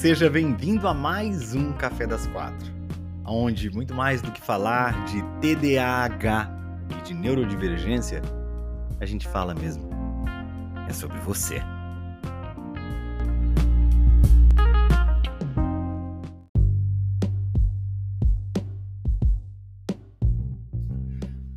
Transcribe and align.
Seja 0.00 0.30
bem-vindo 0.30 0.88
a 0.88 0.94
mais 0.94 1.54
um 1.54 1.74
Café 1.74 2.06
das 2.06 2.26
Quatro, 2.28 2.72
onde 3.22 3.68
muito 3.68 3.94
mais 3.94 4.22
do 4.22 4.32
que 4.32 4.40
falar 4.40 5.04
de 5.04 5.22
TDAH 5.42 6.50
e 6.88 7.02
de 7.02 7.12
neurodivergência, 7.12 8.22
a 8.98 9.04
gente 9.04 9.28
fala 9.28 9.54
mesmo 9.54 9.90
é 10.88 10.92
sobre 10.94 11.18
você. 11.18 11.60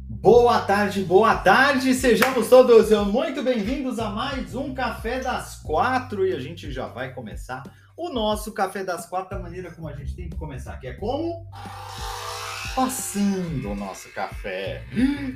Boa 0.10 0.60
tarde, 0.60 1.04
boa 1.04 1.36
tarde, 1.38 1.94
sejamos 1.94 2.50
todos 2.50 2.92
muito 3.08 3.42
bem-vindos 3.42 4.00
a 4.00 4.10
mais 4.10 4.54
um 4.54 4.74
Café 4.74 5.22
das 5.22 5.62
Quatro 5.62 6.28
e 6.28 6.34
a 6.34 6.40
gente 6.42 6.70
já 6.74 6.88
vai 6.88 7.14
começar 7.14 7.64
o 7.96 8.10
nosso 8.10 8.52
Café 8.52 8.84
das 8.84 9.06
Quatro 9.06 9.38
da 9.38 9.44
maneira 9.44 9.72
como 9.72 9.88
a 9.88 9.94
gente 9.94 10.16
tem 10.16 10.30
que 10.30 10.36
começar, 10.36 10.78
que 10.78 10.88
é 10.88 10.94
como? 10.94 11.48
Passando 12.76 13.70
o 13.70 13.76
nosso 13.76 14.12
café. 14.14 14.84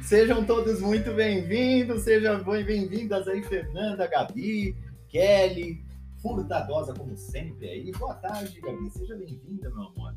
Sejam 0.01 0.43
todos 0.43 0.81
muito 0.81 1.13
bem-vindos, 1.13 2.01
sejam 2.01 2.43
bem-vindas 2.43 3.27
aí, 3.27 3.43
Fernanda, 3.43 4.07
Gabi, 4.07 4.75
Kelly, 5.07 5.85
Furtadosa, 6.19 6.95
como 6.95 7.15
sempre 7.15 7.69
aí. 7.69 7.91
Boa 7.91 8.15
tarde, 8.15 8.59
Gabi, 8.59 8.89
seja 8.89 9.15
bem-vinda, 9.15 9.69
meu 9.69 9.83
amor. 9.83 10.15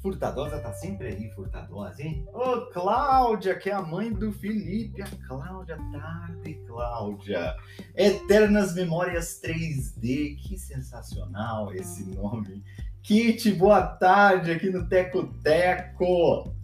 Furtadosa 0.00 0.58
tá 0.60 0.72
sempre 0.72 1.08
aí, 1.08 1.30
Furtadosa, 1.30 2.02
hein? 2.02 2.26
Ô, 2.32 2.62
Cláudia, 2.72 3.54
que 3.54 3.68
é 3.68 3.74
a 3.74 3.82
mãe 3.82 4.10
do 4.10 4.32
Felipe. 4.32 5.02
A 5.02 5.06
Cláudia, 5.28 5.76
tarde, 5.92 6.54
Cláudia. 6.66 7.54
Eternas 7.94 8.74
Memórias 8.74 9.38
3D, 9.44 10.38
que 10.38 10.56
sensacional 10.58 11.74
esse 11.74 12.04
nome. 12.14 12.64
Kit, 13.02 13.52
boa 13.52 13.82
tarde 13.82 14.50
aqui 14.50 14.70
no 14.70 14.88
Teco 14.88 15.26
Teco. 15.42 16.54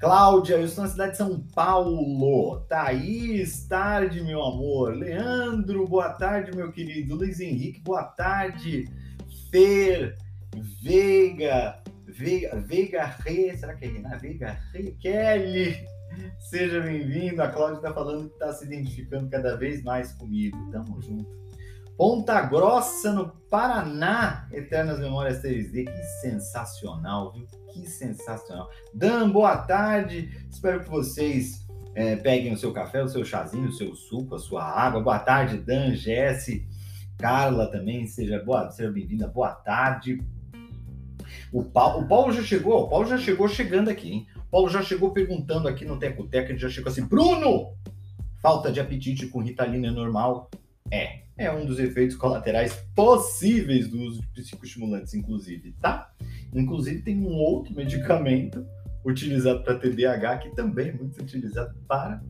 Cláudia, 0.00 0.54
eu 0.56 0.64
estou 0.64 0.82
na 0.82 0.90
cidade 0.90 1.12
de 1.12 1.18
São 1.18 1.40
Paulo. 1.54 2.60
Thaís, 2.68 3.68
tarde, 3.68 4.20
meu 4.20 4.42
amor. 4.42 4.96
Leandro, 4.96 5.86
boa 5.86 6.10
tarde, 6.10 6.50
meu 6.56 6.72
querido. 6.72 7.14
Luiz 7.14 7.38
Henrique, 7.38 7.80
boa 7.80 8.02
tarde. 8.02 8.88
Fer, 9.48 10.18
Veiga, 10.82 11.83
Veiga, 12.16 12.60
Veiga 12.60 13.04
Rê, 13.06 13.56
será 13.56 13.74
que 13.74 13.86
é 13.86 13.88
Renan? 13.88 14.16
Veiga 14.18 14.56
Rê, 14.72 14.92
Kelly, 15.00 15.84
seja 16.38 16.80
bem-vindo. 16.80 17.42
A 17.42 17.48
Cláudia 17.48 17.78
está 17.78 17.92
falando 17.92 18.28
que 18.28 18.34
está 18.34 18.52
se 18.52 18.64
identificando 18.66 19.28
cada 19.28 19.56
vez 19.56 19.82
mais 19.82 20.12
comigo. 20.12 20.56
Tamo 20.70 21.02
junto. 21.02 21.28
Ponta 21.96 22.40
Grossa, 22.42 23.12
no 23.12 23.30
Paraná, 23.50 24.48
Eternas 24.52 25.00
Memórias 25.00 25.42
3D. 25.42 25.86
Que 25.86 26.02
sensacional, 26.22 27.32
viu? 27.32 27.48
Que 27.72 27.84
sensacional. 27.88 28.68
Dan, 28.94 29.30
boa 29.30 29.56
tarde. 29.56 30.30
Espero 30.48 30.84
que 30.84 30.90
vocês 30.90 31.66
é, 31.96 32.14
peguem 32.14 32.52
o 32.52 32.56
seu 32.56 32.72
café, 32.72 33.02
o 33.02 33.08
seu 33.08 33.24
chazinho, 33.24 33.68
o 33.68 33.72
seu 33.72 33.92
suco, 33.96 34.36
a 34.36 34.38
sua 34.38 34.62
água. 34.62 35.02
Boa 35.02 35.18
tarde, 35.18 35.58
Dan, 35.58 35.96
Jesse, 35.96 36.64
Carla 37.18 37.66
também. 37.72 38.06
Seja, 38.06 38.40
boa, 38.40 38.70
seja 38.70 38.92
bem-vinda. 38.92 39.26
Boa 39.26 39.52
tarde. 39.52 40.22
O 41.54 41.62
Paulo, 41.62 42.04
o 42.04 42.08
Paulo 42.08 42.32
já 42.32 42.42
chegou, 42.42 42.82
o 42.82 42.88
Paulo 42.88 43.06
já 43.06 43.16
chegou 43.16 43.46
chegando 43.46 43.88
aqui, 43.88 44.10
hein? 44.10 44.26
O 44.34 44.50
Paulo 44.50 44.68
já 44.68 44.82
chegou 44.82 45.12
perguntando 45.12 45.68
aqui 45.68 45.84
no 45.84 45.96
Teco 45.96 46.26
Teco, 46.26 46.50
ele 46.50 46.58
já 46.58 46.68
chegou 46.68 46.90
assim, 46.90 47.06
Bruno! 47.06 47.76
Falta 48.42 48.72
de 48.72 48.80
apetite 48.80 49.28
com 49.28 49.38
Ritalina 49.38 49.86
é 49.86 49.90
normal? 49.92 50.50
É, 50.90 51.20
é 51.38 51.52
um 51.52 51.64
dos 51.64 51.78
efeitos 51.78 52.16
colaterais 52.16 52.84
possíveis 52.92 53.86
do 53.86 54.00
uso 54.00 54.20
de 54.20 54.26
psicoestimulantes, 54.42 55.14
inclusive, 55.14 55.76
tá? 55.80 56.12
Inclusive 56.52 57.02
tem 57.02 57.24
um 57.24 57.36
outro 57.36 57.72
medicamento 57.72 58.66
utilizado 59.04 59.62
para 59.62 59.78
TDAH 59.78 60.38
que 60.38 60.50
também 60.56 60.88
é 60.88 60.92
muito 60.92 61.22
utilizado 61.22 61.72
para, 61.86 62.20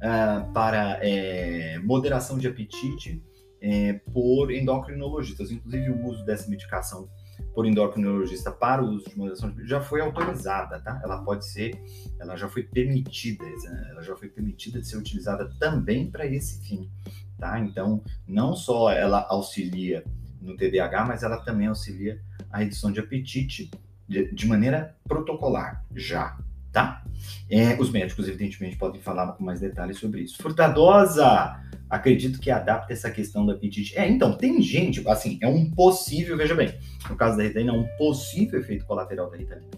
uh, 0.00 0.52
para 0.52 0.98
é, 1.00 1.78
moderação 1.78 2.38
de 2.38 2.48
apetite 2.48 3.22
é, 3.60 3.92
por 4.12 4.50
endocrinologistas. 4.50 5.52
Inclusive 5.52 5.90
o 5.90 6.06
uso 6.06 6.24
dessa 6.24 6.50
medicação 6.50 7.08
por 7.54 7.66
endocrinologista 7.66 8.50
para 8.50 8.82
o 8.82 8.88
uso 8.88 9.08
de 9.08 9.16
modulação 9.16 9.50
de 9.50 9.66
já 9.66 9.80
foi 9.80 10.00
autorizada, 10.00 10.80
tá? 10.80 11.00
Ela 11.04 11.22
pode 11.22 11.46
ser, 11.46 11.80
ela 12.18 12.36
já 12.36 12.48
foi 12.48 12.64
permitida, 12.64 13.44
ela 13.90 14.02
já 14.02 14.16
foi 14.16 14.28
permitida 14.28 14.80
de 14.80 14.88
ser 14.88 14.96
utilizada 14.96 15.48
também 15.58 16.10
para 16.10 16.26
esse 16.26 16.60
fim, 16.66 16.90
tá? 17.38 17.58
Então, 17.60 18.02
não 18.26 18.56
só 18.56 18.90
ela 18.90 19.24
auxilia 19.28 20.04
no 20.40 20.56
TDAH, 20.56 21.04
mas 21.06 21.22
ela 21.22 21.38
também 21.38 21.68
auxilia 21.68 22.20
a 22.50 22.58
redução 22.58 22.90
de 22.90 23.00
apetite 23.00 23.70
de, 24.08 24.32
de 24.32 24.46
maneira 24.46 24.96
protocolar, 25.06 25.84
já, 25.94 26.36
tá? 26.72 27.04
É, 27.48 27.80
os 27.80 27.90
médicos, 27.90 28.28
evidentemente, 28.28 28.76
podem 28.76 29.00
falar 29.00 29.32
com 29.32 29.44
mais 29.44 29.60
detalhes 29.60 29.98
sobre 29.98 30.22
isso. 30.22 30.42
Furtadosa! 30.42 31.56
Acredito 31.94 32.40
que 32.40 32.50
adapta 32.50 32.92
essa 32.92 33.10
questão 33.10 33.46
do 33.46 33.52
apetite. 33.52 33.96
É, 33.96 34.08
então, 34.08 34.36
tem 34.36 34.60
gente, 34.60 35.06
assim, 35.08 35.38
é 35.40 35.46
um 35.46 35.70
possível, 35.70 36.36
veja 36.36 36.54
bem, 36.54 36.74
no 37.08 37.16
caso 37.16 37.36
da 37.36 37.44
Ritalina, 37.44 37.72
é 37.72 37.76
um 37.76 37.86
possível 37.96 38.60
efeito 38.60 38.84
colateral 38.84 39.30
da 39.30 39.36
Ritalina. 39.36 39.70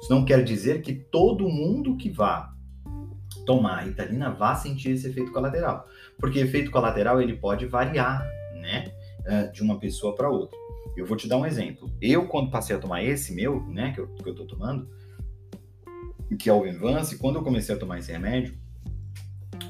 Isso 0.00 0.10
não 0.10 0.24
quer 0.24 0.44
dizer 0.44 0.82
que 0.82 0.92
todo 0.94 1.48
mundo 1.48 1.96
que 1.96 2.10
vá 2.10 2.52
tomar 3.44 3.78
a 3.78 3.80
Ritalina 3.82 4.30
vá 4.30 4.54
sentir 4.54 4.90
esse 4.90 5.08
efeito 5.08 5.32
colateral. 5.32 5.86
Porque 6.18 6.38
efeito 6.38 6.70
colateral, 6.70 7.20
ele 7.20 7.36
pode 7.36 7.66
variar, 7.66 8.24
né, 8.54 8.92
eh, 9.26 9.48
de 9.48 9.62
uma 9.62 9.78
pessoa 9.78 10.14
para 10.14 10.30
outra. 10.30 10.56
Eu 10.96 11.04
vou 11.04 11.16
te 11.16 11.26
dar 11.26 11.38
um 11.38 11.46
exemplo. 11.46 11.90
Eu, 12.00 12.28
quando 12.28 12.50
passei 12.50 12.76
a 12.76 12.78
tomar 12.78 13.02
esse 13.02 13.34
meu, 13.34 13.62
né, 13.68 13.92
que 13.92 14.00
eu, 14.00 14.06
que 14.06 14.28
eu 14.28 14.34
tô 14.34 14.46
tomando, 14.46 14.88
que 16.38 16.48
é 16.48 16.52
o 16.52 16.62
Venvance, 16.62 17.18
quando 17.18 17.36
eu 17.36 17.42
comecei 17.42 17.74
a 17.74 17.78
tomar 17.78 17.98
esse 17.98 18.12
remédio, 18.12 18.56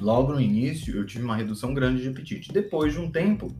Logo 0.01 0.33
no 0.33 0.41
início, 0.41 0.97
eu 0.97 1.07
tive 1.07 1.25
uma 1.25 1.37
redução 1.37 1.73
grande 1.73 2.03
de 2.03 2.09
apetite. 2.09 2.53
Depois 2.53 2.93
de 2.93 3.01
um 3.01 3.11
tempo, 3.11 3.55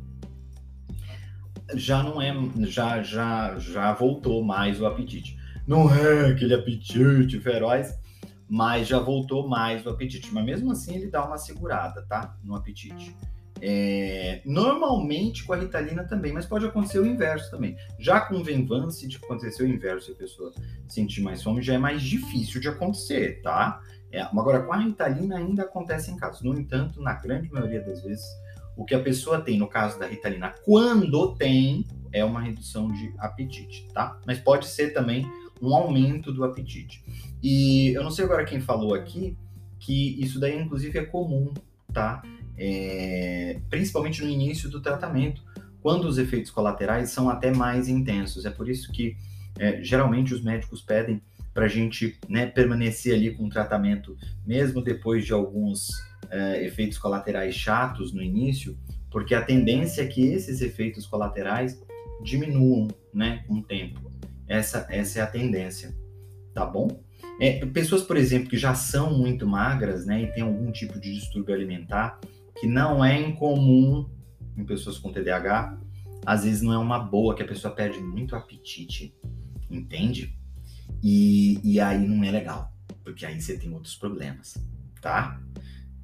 já 1.75 2.03
não 2.03 2.21
é, 2.21 2.35
já 2.67 3.03
já 3.03 3.59
já 3.59 3.93
voltou 3.93 4.45
mais 4.45 4.81
o 4.81 4.87
apetite. 4.87 5.39
Não 5.67 5.93
é 5.93 6.31
aquele 6.31 6.55
apetite 6.55 7.41
feroz, 7.41 7.99
mas 8.49 8.87
já 8.87 8.99
voltou 8.99 9.49
mais 9.49 9.85
o 9.87 9.89
apetite. 9.89 10.33
Mas 10.33 10.45
mesmo 10.45 10.73
assim, 10.73 10.97
ele 10.97 11.07
dá 11.07 11.25
uma 11.25 11.39
segurada, 11.39 12.03
tá? 12.03 12.37
No 12.43 12.55
apetite. 12.55 13.17
É, 13.67 14.43
normalmente 14.45 15.45
com 15.45 15.55
a 15.55 15.57
Ritalina 15.57 16.05
também, 16.05 16.33
mas 16.33 16.45
pode 16.45 16.67
acontecer 16.67 16.99
o 16.99 17.07
inverso 17.07 17.51
também. 17.51 17.77
Já 17.99 18.21
com 18.21 18.43
Venvance, 18.43 19.07
de 19.07 19.17
acontecer 19.17 19.63
o 19.63 19.67
inverso, 19.67 20.13
a 20.13 20.15
pessoa 20.15 20.53
sentir 20.87 21.23
mais 21.23 21.43
fome, 21.43 21.63
já 21.63 21.75
é 21.75 21.79
mais 21.79 22.03
difícil 22.03 22.61
de 22.61 22.69
acontecer, 22.69 23.41
tá? 23.43 23.81
É, 24.15 24.23
agora, 24.23 24.63
com 24.63 24.73
a 24.73 24.77
Ritalina 24.77 25.39
ainda 25.39 25.65
acontece 25.65 26.09
em 26.09 26.17
casos. 26.17 26.41
No 26.43 26.57
entanto, 26.57 27.03
na 27.03 27.15
grande 27.15 27.53
maioria 27.53 27.81
das 27.81 28.01
vezes, 28.01 28.25
o 28.77 28.85
que 28.85 28.95
a 28.95 29.01
pessoa 29.01 29.41
tem, 29.41 29.59
no 29.59 29.67
caso 29.67 29.99
da 29.99 30.07
Ritalina, 30.07 30.55
quando 30.65 31.35
tem, 31.35 31.85
é 32.13 32.25
uma 32.25 32.41
redução 32.41 32.93
de 32.93 33.13
apetite, 33.19 33.89
tá? 33.93 34.17
Mas 34.25 34.39
pode 34.39 34.67
ser 34.67 34.91
também 34.91 35.27
um 35.61 35.75
aumento 35.75 36.33
do 36.33 36.45
apetite. 36.45 37.05
E 37.43 37.89
eu 37.89 38.05
não 38.05 38.11
sei 38.13 38.25
agora 38.25 38.45
quem 38.45 38.61
falou 38.61 38.95
aqui 38.95 39.37
que 39.81 40.23
isso 40.23 40.39
daí, 40.39 40.63
inclusive, 40.63 40.97
é 40.97 41.05
comum, 41.05 41.53
tá? 41.93 42.23
É, 42.57 43.61
principalmente 43.69 44.23
no 44.23 44.31
início 44.31 44.71
do 44.71 44.81
tratamento, 44.81 45.43
quando 45.83 46.05
os 46.05 46.19
efeitos 46.19 46.53
colaterais 46.53 47.11
são 47.11 47.29
até 47.29 47.53
mais 47.53 47.89
intensos. 47.89 48.45
É 48.45 48.51
por 48.51 48.69
isso 48.69 48.93
que 48.93 49.17
é, 49.59 49.83
geralmente 49.83 50.33
os 50.33 50.41
médicos 50.41 50.81
pedem 50.81 51.21
para 51.55 51.67
a 51.67 51.69
gente 51.69 52.19
né, 52.29 52.47
permanecer 52.47 53.15
ali 53.15 53.31
com 53.33 53.47
o 53.47 53.49
tratamento, 53.49 54.17
mesmo 54.45 54.83
depois 54.83 55.25
de 55.25 55.33
alguns 55.33 55.89
é, 56.29 56.65
efeitos 56.65 56.99
colaterais 56.99 57.55
chatos 57.55 58.13
no 58.13 58.21
início, 58.21 58.77
porque 59.09 59.35
a 59.35 59.43
tendência 59.43 60.03
é 60.03 60.07
que 60.07 60.27
esses 60.27 60.61
efeitos 60.61 61.07
colaterais 61.07 61.81
diminuam 62.23 62.89
né, 63.13 63.45
com 63.47 63.55
o 63.55 63.63
tempo. 63.63 64.11
Essa, 64.49 64.87
essa 64.91 65.21
é 65.21 65.23
a 65.23 65.27
tendência, 65.29 65.97
tá 66.53 66.67
bom? 66.67 66.89
É, 67.41 67.65
pessoas, 67.67 68.03
por 68.03 68.17
exemplo, 68.17 68.51
que 68.51 68.59
já 68.59 68.75
são 68.75 69.17
muito 69.17 69.47
magras 69.47 70.05
né, 70.05 70.23
e 70.23 70.33
têm 70.33 70.43
algum 70.43 70.73
tipo 70.73 70.99
de 70.99 71.15
distúrbio 71.15 71.55
alimentar, 71.55 72.21
que 72.59 72.67
não 72.67 73.05
é 73.05 73.21
incomum 73.21 74.09
em 74.57 74.65
pessoas 74.65 74.99
com 74.99 75.13
TDAH, 75.13 75.79
às 76.27 76.45
vezes 76.45 76.63
não 76.63 76.73
é 76.73 76.79
uma 76.79 76.99
boa, 76.99 77.35
que 77.35 77.43
a 77.43 77.47
pessoa 77.47 77.73
perde 77.73 78.01
muito 78.01 78.35
apetite, 78.35 79.15
entende? 79.71 80.37
E, 81.03 81.61
e 81.63 81.81
aí 81.81 82.07
não 82.07 82.25
é 82.25 82.31
legal, 82.31 82.73
porque 83.03 83.27
aí 83.27 83.41
você 83.41 83.59
tem 83.59 83.73
outros 83.73 83.95
problemas, 83.95 84.55
tá? 85.01 85.41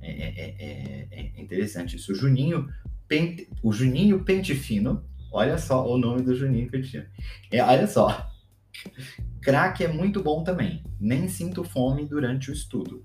É, 0.01 0.11
é, 0.11 0.57
é, 0.59 1.09
é 1.37 1.41
interessante 1.41 1.97
isso. 1.97 2.13
O 2.13 2.15
Juninho, 2.15 2.69
Pente, 3.09 3.49
o 3.63 3.73
Juninho 3.73 4.25
Pente 4.25 4.55
Fino, 4.55 5.05
olha 5.33 5.59
só 5.59 5.87
o 5.87 5.99
nome 5.99 6.23
do 6.23 6.35
Juninho 6.35 6.71
Pente 6.71 6.91
Fino. 6.91 7.07
É, 7.51 7.63
olha 7.63 7.87
só, 7.87 8.31
crack 9.41 9.83
é 9.85 9.89
muito 9.89 10.23
bom 10.23 10.45
também. 10.45 10.83
Nem 10.99 11.29
sinto 11.29 11.65
fome 11.65 12.07
durante 12.07 12.51
o 12.51 12.53
estudo. 12.53 13.05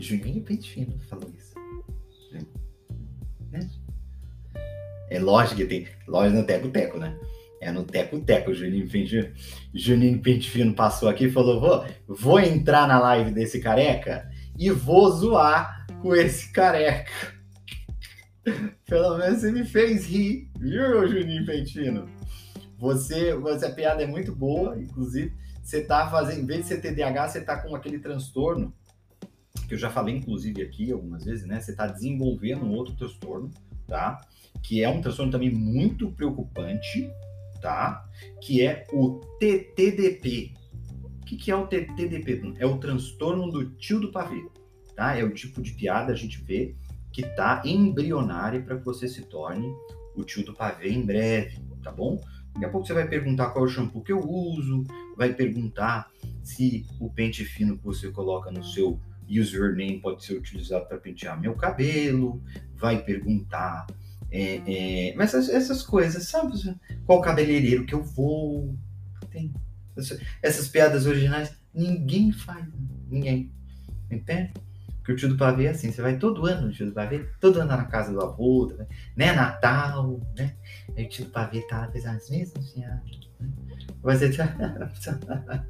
Juninho 0.00 0.42
Pentino 0.42 0.98
falou 1.00 1.30
isso. 1.36 1.49
É 5.10 5.18
lógico 5.18 5.56
que 5.56 5.66
tem. 5.66 5.88
Lógico 6.06 6.38
no 6.38 6.46
Teco-Teco, 6.46 6.98
né? 6.98 7.18
É 7.60 7.70
no 7.70 7.84
Teco-Teco. 7.84 8.54
Juninho 8.54 8.88
Pentino, 8.88 9.28
Juninho 9.74 10.22
Pentino 10.22 10.74
passou 10.74 11.08
aqui 11.08 11.26
e 11.26 11.32
falou: 11.32 11.60
vou, 11.60 11.84
vou 12.06 12.40
entrar 12.40 12.86
na 12.86 12.98
live 13.00 13.32
desse 13.32 13.60
careca 13.60 14.30
e 14.56 14.70
vou 14.70 15.10
zoar 15.10 15.86
com 16.00 16.14
esse 16.14 16.52
careca. 16.52 17.10
Pelo 18.86 19.18
menos 19.18 19.40
você 19.40 19.52
me 19.52 19.64
fez 19.64 20.06
rir, 20.06 20.50
viu, 20.58 21.06
Juninho 21.08 21.44
Pentino? 21.44 22.08
Você, 22.78 23.34
você, 23.34 23.66
a 23.66 23.70
piada 23.70 24.02
é 24.02 24.06
muito 24.06 24.34
boa, 24.34 24.80
inclusive, 24.80 25.34
você 25.62 25.82
tá 25.82 26.08
fazendo, 26.08 26.40
em 26.40 26.46
vez 26.46 26.62
de 26.62 26.68
ser 26.68 26.80
TDAH, 26.80 27.28
você 27.28 27.40
tá 27.42 27.60
com 27.60 27.76
aquele 27.76 27.98
transtorno, 27.98 28.74
que 29.68 29.74
eu 29.74 29.78
já 29.78 29.90
falei, 29.90 30.16
inclusive, 30.16 30.62
aqui 30.62 30.90
algumas 30.90 31.24
vezes, 31.24 31.46
né? 31.46 31.60
Você 31.60 31.74
tá 31.74 31.86
desenvolvendo 31.86 32.64
um 32.64 32.72
outro 32.72 32.94
transtorno, 32.96 33.50
tá? 33.86 34.20
Que 34.62 34.82
é 34.82 34.88
um 34.88 35.00
transtorno 35.00 35.32
também 35.32 35.50
muito 35.50 36.10
preocupante, 36.12 37.10
tá? 37.60 38.04
Que 38.40 38.62
é 38.62 38.86
o 38.92 39.20
TTDP. 39.38 40.54
O 41.22 41.24
que, 41.26 41.36
que 41.36 41.50
é 41.50 41.56
o 41.56 41.66
TTDP? 41.66 42.54
É 42.58 42.66
o 42.66 42.78
transtorno 42.78 43.50
do 43.50 43.70
tio 43.76 44.00
do 44.00 44.10
pavê, 44.10 44.44
tá? 44.96 45.16
É 45.16 45.22
o 45.22 45.32
tipo 45.32 45.62
de 45.62 45.72
piada 45.72 46.12
a 46.12 46.16
gente 46.16 46.42
vê 46.42 46.74
que 47.12 47.22
tá 47.22 47.62
embrionária 47.64 48.62
para 48.62 48.78
que 48.78 48.84
você 48.84 49.08
se 49.08 49.22
torne 49.22 49.72
o 50.14 50.22
tio 50.24 50.44
do 50.44 50.54
pavê 50.54 50.90
em 50.90 51.04
breve, 51.04 51.58
tá 51.82 51.90
bom? 51.90 52.20
Daqui 52.54 52.64
a 52.64 52.68
pouco 52.68 52.86
você 52.86 52.92
vai 52.92 53.08
perguntar 53.08 53.50
qual 53.50 53.64
é 53.64 53.68
o 53.68 53.70
shampoo 53.70 54.02
que 54.02 54.12
eu 54.12 54.20
uso, 54.20 54.84
vai 55.16 55.32
perguntar 55.32 56.10
se 56.42 56.84
o 56.98 57.08
pente 57.10 57.44
fino 57.44 57.78
que 57.78 57.84
você 57.84 58.10
coloca 58.10 58.50
no 58.50 58.64
seu 58.64 58.98
username 59.28 60.00
pode 60.00 60.24
ser 60.24 60.34
utilizado 60.34 60.86
para 60.86 60.98
pentear 60.98 61.40
meu 61.40 61.54
cabelo, 61.54 62.42
vai 62.74 63.02
perguntar 63.02 63.86
é, 64.30 65.08
é, 65.08 65.14
mas 65.16 65.34
essas, 65.34 65.82
coisas, 65.82 66.28
sabe? 66.28 66.52
Qual 67.04 67.20
cabeleireiro 67.20 67.84
que 67.84 67.94
eu 67.94 68.02
vou? 68.02 68.76
Tem 69.30 69.52
essas, 70.42 70.68
piadas 70.68 71.04
originais, 71.06 71.52
ninguém 71.74 72.30
faz, 72.32 72.64
ninguém, 73.08 73.52
entende? 74.10 74.52
Porque 74.98 75.12
o 75.12 75.16
tio 75.16 75.28
do 75.30 75.36
pavê 75.36 75.64
é 75.64 75.70
assim, 75.70 75.90
você 75.90 76.00
vai 76.00 76.16
todo 76.16 76.46
ano 76.46 76.68
no 76.68 76.72
tio 76.72 76.86
do 76.86 76.92
pavê, 76.92 77.26
todo 77.40 77.60
ano 77.60 77.68
na 77.68 77.84
casa 77.84 78.12
do 78.12 78.20
avô, 78.20 78.68
tá 78.68 78.86
né? 79.16 79.32
Natal, 79.32 80.20
né? 80.36 80.54
Aí 80.96 81.04
o 81.04 81.08
tio 81.08 81.24
do 81.24 81.30
pavê 81.32 81.62
tá 81.62 81.88
fez 81.90 82.06
as 82.06 82.30
mesmas 82.30 82.70
senhora. 82.70 83.02
Né? 83.40 83.50
Você 84.02 84.30
tá... 84.30 84.54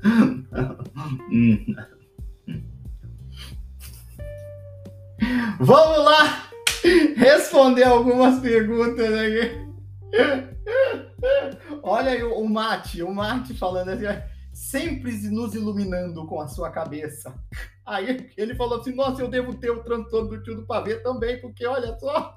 Vamos 5.60 6.04
lá 6.04 6.49
responder 7.16 7.84
algumas 7.84 8.40
perguntas 8.40 9.06
aqui. 9.06 9.70
Olha 11.82 12.12
aí 12.12 12.22
o 12.22 12.44
Mate, 12.48 13.02
o 13.02 13.12
Mate 13.12 13.54
falando 13.54 13.90
assim, 13.90 14.04
sempre 14.52 15.12
nos 15.30 15.54
iluminando 15.54 16.26
com 16.26 16.40
a 16.40 16.48
sua 16.48 16.70
cabeça. 16.70 17.34
Aí 17.86 18.30
ele 18.36 18.54
falou 18.54 18.80
assim: 18.80 18.94
Nossa, 18.94 19.22
eu 19.22 19.28
devo 19.28 19.54
ter 19.54 19.70
o 19.70 19.82
transtorno 19.82 20.28
do 20.28 20.42
tio 20.42 20.56
do 20.56 20.66
pavê 20.66 20.96
também, 20.96 21.40
porque 21.40 21.66
olha 21.66 21.96
só. 21.98 22.36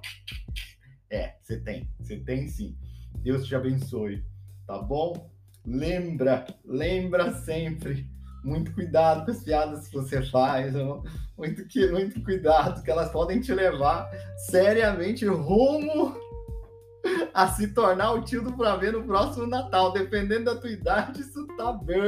É, 1.10 1.36
você 1.42 1.60
tem, 1.60 1.88
você 2.00 2.18
tem 2.18 2.48
sim. 2.48 2.76
Deus 3.18 3.46
te 3.46 3.56
abençoe, 3.56 4.26
tá 4.66 4.80
bom? 4.80 5.32
Lembra, 5.66 6.46
lembra 6.66 7.34
sempre. 7.34 8.10
Muito 8.44 8.74
cuidado 8.74 9.26
com 9.26 9.32
as 9.32 9.44
piadas 9.44 9.88
que 9.88 9.96
você 9.96 10.22
faz, 10.30 10.74
muito, 11.38 11.64
muito 11.92 12.24
cuidado, 12.24 12.84
que 12.84 12.92
elas 12.92 13.12
podem 13.12 13.40
te 13.40 13.54
levar 13.54 14.10
seriamente 14.50 15.26
rumo 15.26 16.16
a 17.34 17.48
se 17.48 17.68
tornar 17.74 18.12
o 18.12 18.22
tio 18.22 18.44
do 18.44 18.56
Pravê 18.56 18.92
no 18.92 19.04
próximo 19.04 19.48
Natal. 19.48 19.92
Dependendo 19.94 20.46
da 20.46 20.56
tua 20.56 20.72
idade, 20.72 21.22
isso 21.22 21.46
tá 21.58 21.74
bem 21.74 22.00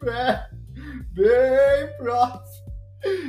perto, 0.00 0.56
bem 1.12 1.96
próximo. 1.96 2.62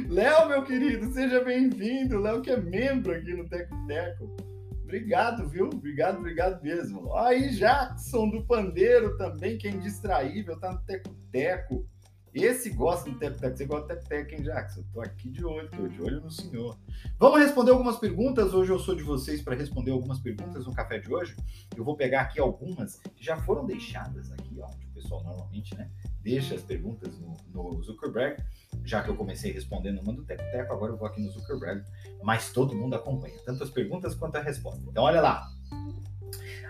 Léo, 0.08 0.48
meu 0.48 0.64
querido, 0.64 1.12
seja 1.14 1.44
bem-vindo. 1.44 2.20
Léo 2.20 2.42
que 2.42 2.52
é 2.52 2.58
membro 2.58 3.12
aqui 3.12 3.34
no 3.34 3.48
Teco 3.50 3.76
Teco. 3.88 4.36
Obrigado, 4.84 5.50
viu? 5.50 5.70
Obrigado, 5.70 6.20
obrigado 6.20 6.62
mesmo. 6.62 7.16
Aí, 7.16 7.50
Jackson 7.56 8.30
do 8.30 8.46
Pandeiro 8.46 9.18
também, 9.18 9.58
que 9.58 9.68
é 9.68 9.72
indistraível, 9.72 10.60
tá 10.60 10.72
no 10.72 10.80
Teco 10.84 11.10
Teco. 11.32 11.88
Esse 12.34 12.70
gosta 12.72 13.10
do 13.10 13.18
Teco. 13.18 13.38
Você 13.40 13.66
gosta 13.66 13.96
do 13.96 14.04
Teco, 14.04 14.34
hein, 14.34 14.42
Jackson? 14.42 14.84
Tô 14.92 15.02
aqui 15.02 15.30
de 15.30 15.46
olho, 15.46 15.70
tô 15.70 15.88
de 15.88 16.02
olho 16.02 16.22
no 16.22 16.32
senhor. 16.32 16.78
Vamos 17.20 17.40
responder 17.40 17.72
algumas 17.72 17.98
perguntas. 17.98 18.54
Hoje 18.54 18.72
eu 18.72 18.80
sou 18.80 18.96
de 18.96 19.04
vocês 19.04 19.42
para 19.42 19.56
responder 19.56 19.92
algumas 19.92 20.20
perguntas 20.20 20.66
no 20.66 20.74
café 20.74 21.00
de 21.00 21.14
hoje. 21.14 21.36
Eu 21.76 21.84
vou 21.84 21.96
pegar 21.96 22.22
aqui 22.22 22.40
algumas 22.40 22.98
que 23.16 23.24
já 23.24 23.38
foram 23.38 23.66
deixadas 23.66 24.32
aqui, 24.32 24.60
ó. 24.60 24.68
O 24.68 24.94
pessoal 24.94 25.24
normalmente, 25.24 25.76
né? 25.76 25.90
Deixa 26.22 26.56
as 26.56 26.62
perguntas 26.62 27.20
no, 27.20 27.36
no 27.54 27.84
Zuckerberg 27.84 28.42
já 28.86 29.02
que 29.02 29.10
eu 29.10 29.16
comecei 29.16 29.52
respondendo 29.52 30.02
uma 30.02 30.14
do 30.14 30.24
Teco, 30.24 30.44
agora 30.72 30.92
eu 30.92 30.98
vou 30.98 31.08
aqui 31.08 31.22
no 31.22 31.32
Zuckerberg, 31.32 31.84
mas 32.22 32.52
todo 32.52 32.76
mundo 32.76 32.96
acompanha, 32.96 33.36
tanto 33.46 33.64
as 33.64 33.70
perguntas 33.70 34.14
quanto 34.14 34.36
a 34.36 34.42
resposta. 34.42 34.82
Então, 34.88 35.04
olha 35.04 35.22
lá. 35.22 35.48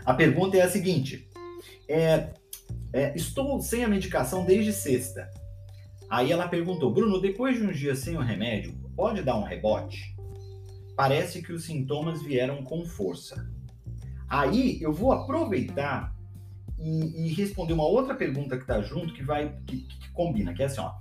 A 0.06 0.14
pergunta 0.14 0.58
é 0.58 0.62
a 0.62 0.70
seguinte: 0.70 1.30
é, 1.88 2.34
é, 2.92 3.16
estou 3.16 3.60
sem 3.62 3.84
a 3.84 3.88
medicação 3.88 4.46
desde 4.46 4.74
sexta. 4.74 5.30
Aí 6.14 6.32
ela 6.32 6.48
perguntou, 6.48 6.94
Bruno, 6.94 7.20
depois 7.20 7.58
de 7.58 7.66
um 7.66 7.72
dia 7.72 7.96
sem 7.96 8.16
o 8.16 8.22
remédio, 8.22 8.76
pode 8.96 9.24
dar 9.24 9.36
um 9.36 9.42
rebote? 9.42 10.16
Parece 10.96 11.42
que 11.42 11.52
os 11.52 11.64
sintomas 11.64 12.22
vieram 12.22 12.64
com 12.64 12.86
força. 12.86 13.52
Aí 14.30 14.80
eu 14.80 14.94
vou 14.94 15.12
aproveitar 15.12 16.16
e, 16.78 17.26
e 17.26 17.34
responder 17.34 17.74
uma 17.74 17.88
outra 17.88 18.14
pergunta 18.14 18.58
que 18.58 18.62
está 18.62 18.80
junto, 18.80 19.12
que 19.12 19.24
vai 19.24 19.58
que, 19.66 19.88
que 19.88 20.12
combina, 20.12 20.54
que 20.54 20.62
é 20.62 20.68
assim, 20.68 20.82
ó. 20.82 20.92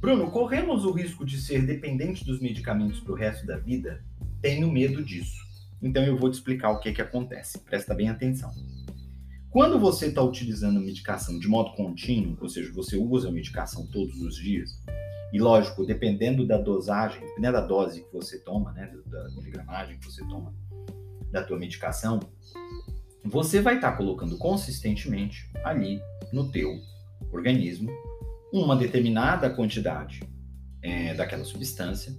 Bruno, 0.00 0.32
corremos 0.32 0.84
o 0.84 0.90
risco 0.90 1.24
de 1.24 1.40
ser 1.40 1.64
dependente 1.64 2.24
dos 2.24 2.40
medicamentos 2.40 2.98
para 2.98 3.12
o 3.12 3.16
resto 3.16 3.46
da 3.46 3.58
vida? 3.58 4.04
Tenho 4.42 4.68
medo 4.68 5.00
disso. 5.04 5.46
Então 5.80 6.02
eu 6.02 6.18
vou 6.18 6.28
te 6.28 6.34
explicar 6.34 6.72
o 6.72 6.80
que, 6.80 6.90
que 6.90 7.00
acontece. 7.00 7.60
Presta 7.60 7.94
bem 7.94 8.08
atenção. 8.08 8.50
Quando 9.50 9.78
você 9.78 10.06
está 10.06 10.22
utilizando 10.22 10.80
medicação 10.80 11.38
de 11.38 11.48
modo 11.48 11.72
contínuo, 11.74 12.36
ou 12.40 12.48
seja, 12.48 12.72
você 12.72 12.96
usa 12.96 13.28
a 13.28 13.32
medicação 13.32 13.86
todos 13.86 14.20
os 14.20 14.36
dias, 14.36 14.82
e 15.32 15.38
lógico, 15.38 15.84
dependendo 15.84 16.46
da 16.46 16.58
dosagem, 16.58 17.20
dependendo 17.20 17.52
da 17.52 17.60
dose 17.60 18.02
que 18.02 18.12
você 18.12 18.38
toma, 18.38 18.72
né, 18.72 18.92
da 19.06 19.28
miligramagem 19.30 19.98
que 19.98 20.06
você 20.06 20.24
toma 20.26 20.54
da 21.30 21.42
tua 21.42 21.58
medicação, 21.58 22.20
você 23.24 23.60
vai 23.60 23.76
estar 23.76 23.92
tá 23.92 23.96
colocando 23.96 24.38
consistentemente 24.38 25.50
ali 25.64 26.00
no 26.32 26.50
teu 26.50 26.78
organismo 27.32 27.90
uma 28.52 28.76
determinada 28.76 29.50
quantidade 29.50 30.20
é, 30.82 31.14
daquela 31.14 31.44
substância, 31.44 32.16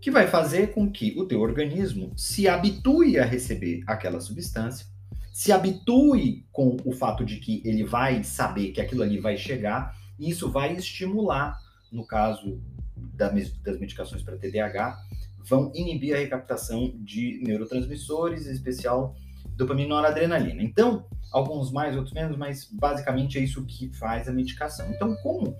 que 0.00 0.10
vai 0.10 0.26
fazer 0.26 0.72
com 0.72 0.90
que 0.90 1.18
o 1.18 1.26
teu 1.26 1.40
organismo 1.40 2.12
se 2.16 2.48
habitue 2.48 3.18
a 3.18 3.24
receber 3.24 3.82
aquela 3.86 4.20
substância, 4.20 4.86
se 5.32 5.52
habitue 5.52 6.46
com 6.52 6.76
o 6.84 6.92
fato 6.92 7.24
de 7.24 7.36
que 7.36 7.62
ele 7.64 7.84
vai 7.84 8.24
saber 8.24 8.72
que 8.72 8.80
aquilo 8.80 9.02
ali 9.02 9.18
vai 9.18 9.36
chegar, 9.36 9.96
e 10.18 10.28
isso 10.30 10.50
vai 10.50 10.74
estimular, 10.74 11.58
no 11.90 12.06
caso 12.06 12.60
das 13.14 13.78
medicações 13.78 14.22
para 14.22 14.36
TDAH, 14.36 14.98
vão 15.48 15.72
inibir 15.74 16.14
a 16.14 16.18
recaptação 16.18 16.92
de 16.96 17.40
neurotransmissores, 17.42 18.46
em 18.46 18.52
especial 18.52 19.14
dopamina 19.56 19.86
e 19.86 19.88
noradrenalina. 19.88 20.62
Então, 20.62 21.06
alguns 21.32 21.70
mais, 21.72 21.96
outros 21.96 22.14
menos, 22.14 22.36
mas 22.36 22.68
basicamente 22.72 23.38
é 23.38 23.42
isso 23.42 23.64
que 23.64 23.88
faz 23.94 24.28
a 24.28 24.32
medicação. 24.32 24.90
Então, 24.90 25.14
como 25.22 25.56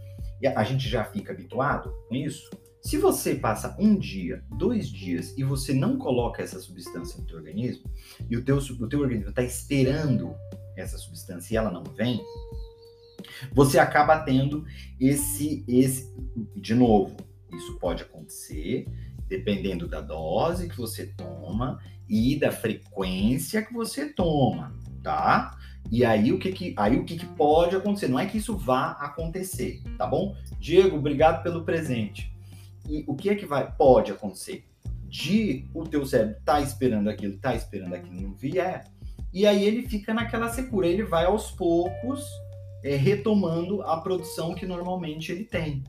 a 0.55 0.65
gente 0.65 0.89
já 0.89 1.05
fica 1.05 1.33
habituado 1.33 1.93
com 2.09 2.15
isso, 2.15 2.51
se 2.83 2.97
você 2.97 3.35
passa 3.35 3.77
um 3.79 3.97
dia, 3.97 4.43
dois 4.57 4.89
dias 4.89 5.37
e 5.37 5.45
você 5.45 5.75
não 5.75 5.99
coloca 5.99 6.43
essa 6.43 6.59
substância 6.59 7.21
no 7.21 7.27
teu 7.27 7.37
organismo, 7.37 7.91
e 8.29 8.37
o 8.37 8.45
teu, 8.45 8.57
o 8.57 8.89
teu 8.89 9.01
organismo 9.01 9.31
está 9.31 9.43
esperando 9.43 10.35
essa 10.77 10.97
substância 10.97 11.55
e 11.55 11.57
ela 11.57 11.71
não 11.71 11.85
vem, 11.85 12.21
você 13.53 13.79
acaba 13.79 14.19
tendo 14.21 14.65
esse, 14.99 15.65
esse, 15.69 16.11
de 16.57 16.75
novo, 16.75 17.17
isso 17.53 17.79
pode 17.79 18.03
acontecer 18.03 18.87
dependendo 19.29 19.87
da 19.87 20.01
dose 20.01 20.69
que 20.69 20.77
você 20.77 21.07
toma 21.07 21.79
e 22.09 22.37
da 22.37 22.51
frequência 22.51 23.63
que 23.63 23.73
você 23.73 24.13
toma, 24.13 24.75
tá? 25.03 25.57
E 25.89 26.05
aí 26.05 26.33
o 26.33 26.39
que 26.39 26.51
que, 26.51 26.75
aí 26.77 26.99
o 26.99 27.05
que, 27.05 27.17
que 27.17 27.27
pode 27.27 27.77
acontecer? 27.77 28.09
Não 28.09 28.19
é 28.19 28.27
que 28.27 28.39
isso 28.39 28.57
vá 28.57 28.93
acontecer, 28.93 29.81
tá 29.97 30.07
bom? 30.07 30.35
Diego, 30.59 30.97
obrigado 30.97 31.43
pelo 31.43 31.65
presente. 31.65 32.33
E 32.89 33.05
o 33.07 33.15
que 33.15 33.31
é 33.31 33.35
que 33.35 33.47
vai 33.47 33.71
pode 33.71 34.13
acontecer? 34.13 34.65
De 35.07 35.69
o 35.75 35.85
teu 35.85 36.07
cérebro 36.07 36.37
tá 36.45 36.61
esperando 36.61 37.09
aquilo, 37.09 37.37
tá 37.39 37.55
esperando 37.55 37.95
aquilo 37.95 38.21
não 38.21 38.33
vier, 38.33 38.85
e 39.33 39.47
aí 39.47 39.65
ele 39.65 39.83
fica 39.83 40.13
naquela 40.13 40.49
secura, 40.49 40.87
ele 40.87 41.05
vai 41.05 41.25
aos 41.25 41.51
poucos 41.53 42.25
é, 42.83 42.97
retomando 42.97 43.83
a 43.83 44.01
produção 44.01 44.55
que 44.55 44.67
normalmente 44.67 45.31
ele 45.31 45.45
tem, 45.45 45.85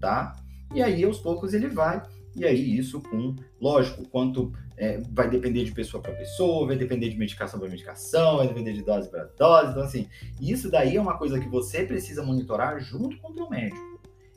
tá? 0.00 0.36
E 0.74 0.82
aí 0.82 1.04
aos 1.04 1.18
poucos 1.18 1.54
ele 1.54 1.68
vai 1.68 2.02
E 2.34 2.44
aí, 2.46 2.78
isso 2.78 3.00
com, 3.00 3.36
lógico, 3.60 4.08
quanto 4.08 4.52
é, 4.76 5.00
vai 5.10 5.28
depender 5.28 5.64
de 5.64 5.72
pessoa 5.72 6.02
para 6.02 6.14
pessoa, 6.14 6.66
vai 6.66 6.76
depender 6.76 7.10
de 7.10 7.18
medicação 7.18 7.60
para 7.60 7.68
medicação, 7.68 8.38
vai 8.38 8.48
depender 8.48 8.72
de 8.72 8.82
dose 8.82 9.10
para 9.10 9.24
dose. 9.38 9.70
Então, 9.70 9.82
assim, 9.82 10.08
isso 10.40 10.70
daí 10.70 10.96
é 10.96 11.00
uma 11.00 11.18
coisa 11.18 11.38
que 11.38 11.48
você 11.48 11.84
precisa 11.84 12.22
monitorar 12.22 12.80
junto 12.80 13.18
com 13.18 13.32
o 13.32 13.34
teu 13.34 13.50
médico. 13.50 13.91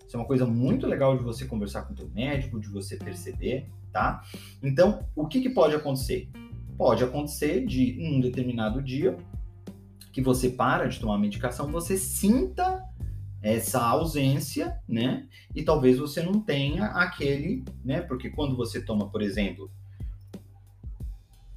Isso 0.06 0.16
é 0.16 0.20
uma 0.20 0.28
coisa 0.28 0.46
muito 0.46 0.86
legal 0.86 1.18
de 1.18 1.24
você 1.24 1.46
conversar 1.46 1.84
com 1.84 1.94
o 1.94 1.96
teu 1.96 2.10
médico, 2.10 2.60
de 2.60 2.68
você 2.68 2.96
perceber, 2.96 3.68
tá? 3.92 4.24
Então, 4.62 5.08
o 5.16 5.28
que, 5.28 5.42
que 5.42 5.50
pode 5.50 5.76
acontecer? 5.76 6.30
Pode 6.78 7.04
acontecer 7.04 7.66
de, 7.66 7.98
um 8.00 8.20
determinado 8.20 8.82
dia, 8.82 9.18
que 10.12 10.22
você 10.22 10.50
para 10.50 10.88
de 10.88 11.00
tomar 11.00 11.18
medicação, 11.18 11.72
você 11.72 11.98
sinta 11.98 12.84
essa 13.42 13.80
ausência, 13.80 14.80
né? 14.88 15.28
E 15.54 15.64
talvez 15.64 15.98
você 15.98 16.22
não 16.22 16.40
tenha 16.40 16.86
aquele, 16.86 17.64
né? 17.84 18.02
Porque 18.02 18.30
quando 18.30 18.56
você 18.56 18.82
toma, 18.82 19.10
por 19.10 19.22
exemplo, 19.22 19.70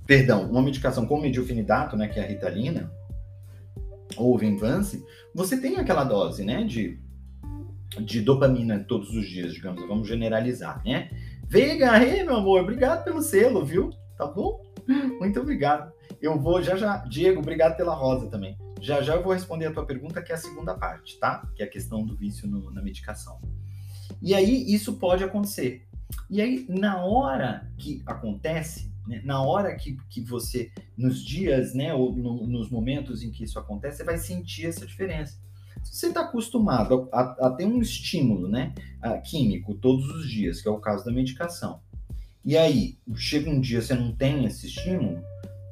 perdão, 0.09 0.51
uma 0.51 0.63
medicação 0.63 1.07
como 1.07 1.23
mediofinidato, 1.23 1.95
né, 1.95 2.09
que 2.09 2.19
é 2.19 2.25
a 2.25 2.27
Ritalina, 2.27 2.91
ou 4.17 4.39
Venvance, 4.39 5.05
você 5.35 5.61
tem 5.61 5.77
aquela 5.77 6.03
dose, 6.03 6.43
né, 6.43 6.65
de, 6.65 6.99
de 8.05 8.21
dopamina 8.21 8.85
todos 8.87 9.11
os 9.11 9.27
dias, 9.27 9.55
digamos, 9.55 9.87
vamos 9.87 10.09
generalizar, 10.09 10.83
né? 10.85 11.11
Veiga, 11.47 11.93
aí, 11.93 12.23
meu 12.25 12.37
amor, 12.37 12.63
obrigado 12.63 13.05
pelo 13.05 13.23
selo, 13.23 13.65
viu? 13.65 13.91
Tá 14.17 14.27
bom? 14.27 14.63
Muito 15.19 15.41
obrigado. 15.41 15.93
Eu 16.21 16.39
vou 16.39 16.63
já 16.63 16.77
já. 16.77 16.99
Diego, 16.99 17.41
obrigado 17.41 17.77
pela 17.77 17.95
rosa 17.95 18.29
também. 18.29 18.57
Já 18.81 19.01
já 19.03 19.15
eu 19.15 19.23
vou 19.23 19.33
responder 19.33 19.67
a 19.67 19.73
tua 19.73 19.87
pergunta, 19.87 20.23
que 20.23 20.33
é 20.33 20.35
a 20.35 20.39
segunda 20.39 20.75
parte, 20.75 21.19
tá? 21.19 21.47
Que 21.55 21.63
é 21.63 21.67
a 21.67 21.69
questão 21.69 22.05
do 22.05 22.17
vício 22.17 22.49
no, 22.49 22.71
na 22.71 22.83
medicação. 22.83 23.41
E 24.21 24.35
aí, 24.35 24.73
isso 24.73 24.95
pode 24.99 25.23
acontecer. 25.23 25.87
E 26.29 26.41
aí, 26.41 26.67
na 26.69 27.05
hora 27.05 27.71
que 27.77 28.03
acontece, 28.07 28.93
né, 29.07 29.23
na 29.25 29.43
hora 29.43 29.75
que, 29.75 29.97
que 30.09 30.21
você, 30.21 30.71
nos 30.97 31.23
dias, 31.25 31.75
né, 31.75 31.95
ou 31.95 32.15
no, 32.15 32.47
nos 32.47 32.71
momentos 32.71 33.23
em 33.23 33.31
que 33.31 33.45
isso 33.45 33.59
acontece, 33.59 33.99
você 33.99 34.05
vai 34.05 34.19
sentir 34.19 34.67
essa 34.67 34.87
diferença. 34.87 35.39
Se 35.85 36.01
você 36.01 36.07
está 36.09 36.23
acostumado 36.23 37.09
a, 37.13 37.47
a, 37.47 37.51
ter 37.51 37.67
um 37.67 37.81
estímulo 37.81 38.49
né, 38.49 38.75
químico 39.25 39.75
todos 39.75 40.09
os 40.11 40.29
dias, 40.29 40.61
que 40.61 40.69
é 40.69 40.71
o 40.71 40.81
caso 40.81 41.05
da 41.05 41.13
medicação, 41.13 41.81
e 42.45 42.57
aí 42.57 42.99
chega 43.15 43.51
um 43.51 43.61
dia 43.61 43.83
você 43.83 43.95
não 43.95 44.15
tem 44.15 44.45
esse 44.45 44.67
estímulo, 44.67 45.23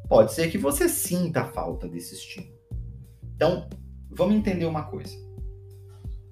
pode 0.09 0.33
ser 0.33 0.51
que 0.51 0.59
você 0.59 0.89
sinta 0.89 1.43
a 1.43 1.47
falta 1.47 1.89
desse 1.89 2.15
estímulo. 2.15 2.57
Então, 3.35 3.69
vamos 4.11 4.37
entender 4.37 4.65
uma 4.65 4.85
coisa. 4.85 5.15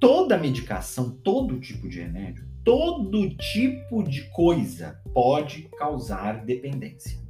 Toda 0.00 0.38
medicação, 0.38 1.10
todo 1.10 1.60
tipo 1.60 1.88
de 1.88 2.00
remédio, 2.00 2.46
todo 2.64 3.28
tipo 3.36 4.02
de 4.02 4.22
coisa 4.30 5.00
pode 5.12 5.68
causar 5.78 6.44
dependência. 6.44 7.22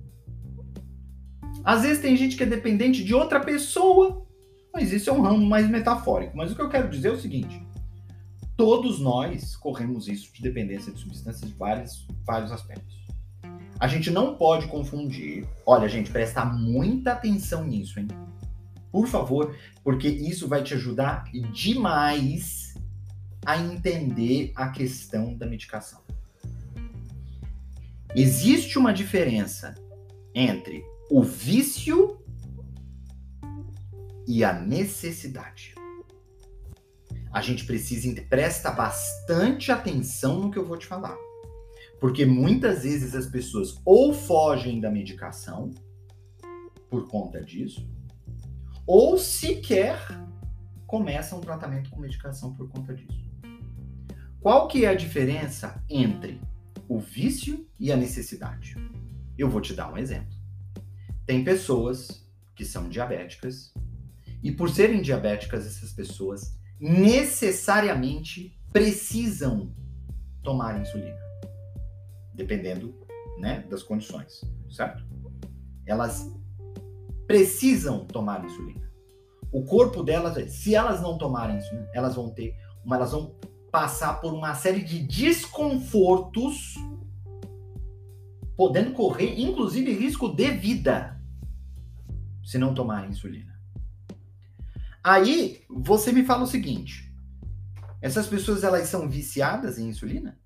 Às 1.65 1.83
vezes 1.83 2.03
tem 2.03 2.17
gente 2.17 2.37
que 2.37 2.43
é 2.43 2.47
dependente 2.47 3.03
de 3.03 3.15
outra 3.15 3.41
pessoa, 3.41 4.24
mas 4.75 4.93
isso 4.93 5.09
é 5.09 5.13
um 5.13 5.23
ramo 5.23 5.47
mais 5.47 5.69
metafórico. 5.69 6.37
Mas 6.37 6.51
o 6.51 6.55
que 6.55 6.61
eu 6.61 6.69
quero 6.69 6.91
dizer 6.91 7.09
é 7.09 7.13
o 7.13 7.21
seguinte: 7.21 7.65
todos 8.57 9.01
nós 9.01 9.57
corremos 9.57 10.09
isso 10.09 10.33
de 10.35 10.43
dependência 10.43 10.93
de 10.93 11.01
substâncias 11.01 11.49
de 11.49 11.57
vários, 11.57 12.07
vários 12.27 12.53
aspectos. 12.53 13.05
A 13.79 13.87
gente 13.89 14.11
não 14.11 14.37
pode 14.37 14.67
confundir. 14.69 15.47
Olha, 15.65 15.89
gente, 15.89 16.11
presta 16.11 16.45
muita 16.45 17.13
atenção 17.13 17.65
nisso, 17.65 17.99
hein? 17.99 18.09
por 18.95 19.09
favor, 19.09 19.57
porque 19.83 20.07
isso 20.07 20.47
vai 20.47 20.63
te 20.63 20.73
ajudar 20.75 21.25
demais 21.53 22.75
a 23.45 23.59
entender 23.59 24.53
a 24.55 24.69
questão 24.69 25.35
da 25.35 25.45
medicação. 25.47 26.01
Existe 28.15 28.79
uma 28.79 28.95
diferença 28.95 29.75
entre 30.33 30.85
o 31.11 31.25
vício 31.25 32.24
e 34.27 34.45
a 34.45 34.53
necessidade. 34.53 35.75
A 37.33 37.41
gente 37.41 37.65
precisa 37.65 38.23
presta 38.29 38.71
bastante 38.71 39.73
atenção 39.73 40.41
no 40.41 40.51
que 40.51 40.59
eu 40.59 40.65
vou 40.65 40.77
te 40.77 40.87
falar. 40.87 41.17
Porque 42.01 42.25
muitas 42.25 42.83
vezes 42.85 43.15
as 43.15 43.27
pessoas 43.27 43.81
ou 43.85 44.13
fogem 44.13 44.81
da 44.81 44.91
medicação 44.91 45.73
por 46.89 47.09
conta 47.09 47.43
disso, 47.43 47.89
ou 48.87 49.19
sequer 49.19 49.99
começa 50.87 51.35
um 51.35 51.41
tratamento 51.41 51.91
com 51.91 52.01
medicação 52.01 52.55
por 52.55 52.69
conta 52.69 52.95
disso. 52.95 53.25
Qual 54.41 54.69
que 54.69 54.85
é 54.85 54.89
a 54.89 54.95
diferença 54.95 55.83
entre 55.89 56.41
o 56.87 57.01
vício 57.01 57.67
e 57.81 57.91
a 57.91 57.97
necessidade? 57.97 58.77
Eu 59.37 59.49
vou 59.49 59.61
te 59.61 59.75
dar 59.75 59.93
um 59.93 59.97
exemplo. 59.97 60.37
Tem 61.27 61.43
pessoas 61.43 62.29
que 62.55 62.65
são 62.65 62.89
diabéticas 62.89 63.73
e 64.45 64.53
por 64.53 64.69
serem 64.69 65.01
diabéticas 65.01 65.67
essas 65.67 65.95
pessoas 65.95 66.55
necessariamente 66.79 68.55
precisam 68.71 69.75
tomar 70.43 70.79
insulina, 70.79 71.19
dependendo, 72.35 72.95
né, 73.39 73.65
das 73.71 73.83
condições, 73.83 74.43
certo? 74.69 75.03
Elas 75.87 76.31
precisam 77.27 78.05
tomar 78.05 78.45
insulina. 78.45 78.85
O 79.51 79.65
corpo 79.65 80.03
delas, 80.03 80.53
se 80.53 80.75
elas 80.75 81.01
não 81.01 81.17
tomarem 81.17 81.57
insulina, 81.57 81.89
elas 81.95 82.15
vão 82.15 82.29
ter, 82.29 82.55
uma, 82.85 82.97
elas 82.97 83.13
vão 83.13 83.35
passar 83.73 84.21
por 84.21 84.35
uma 84.35 84.55
série 84.55 84.85
de 84.85 85.01
desconfortos, 85.01 86.75
podendo 88.55 88.93
correr, 88.93 89.41
inclusive, 89.41 89.95
risco 89.95 90.29
de 90.29 90.51
vida, 90.51 91.19
se 92.45 92.59
não 92.59 92.75
tomarem 92.75 93.09
insulina. 93.09 93.54
Aí 95.05 95.63
você 95.69 96.11
me 96.11 96.25
fala 96.25 96.45
o 96.45 96.47
seguinte: 96.47 97.15
essas 98.01 98.27
pessoas 98.27 98.65
elas 98.65 98.89
são 98.89 99.07
viciadas 99.07 99.79
em 99.79 99.89
insulina? 99.89 100.41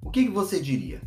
O 0.00 0.10
que, 0.10 0.24
que 0.24 0.30
você 0.30 0.58
diria? 0.58 1.02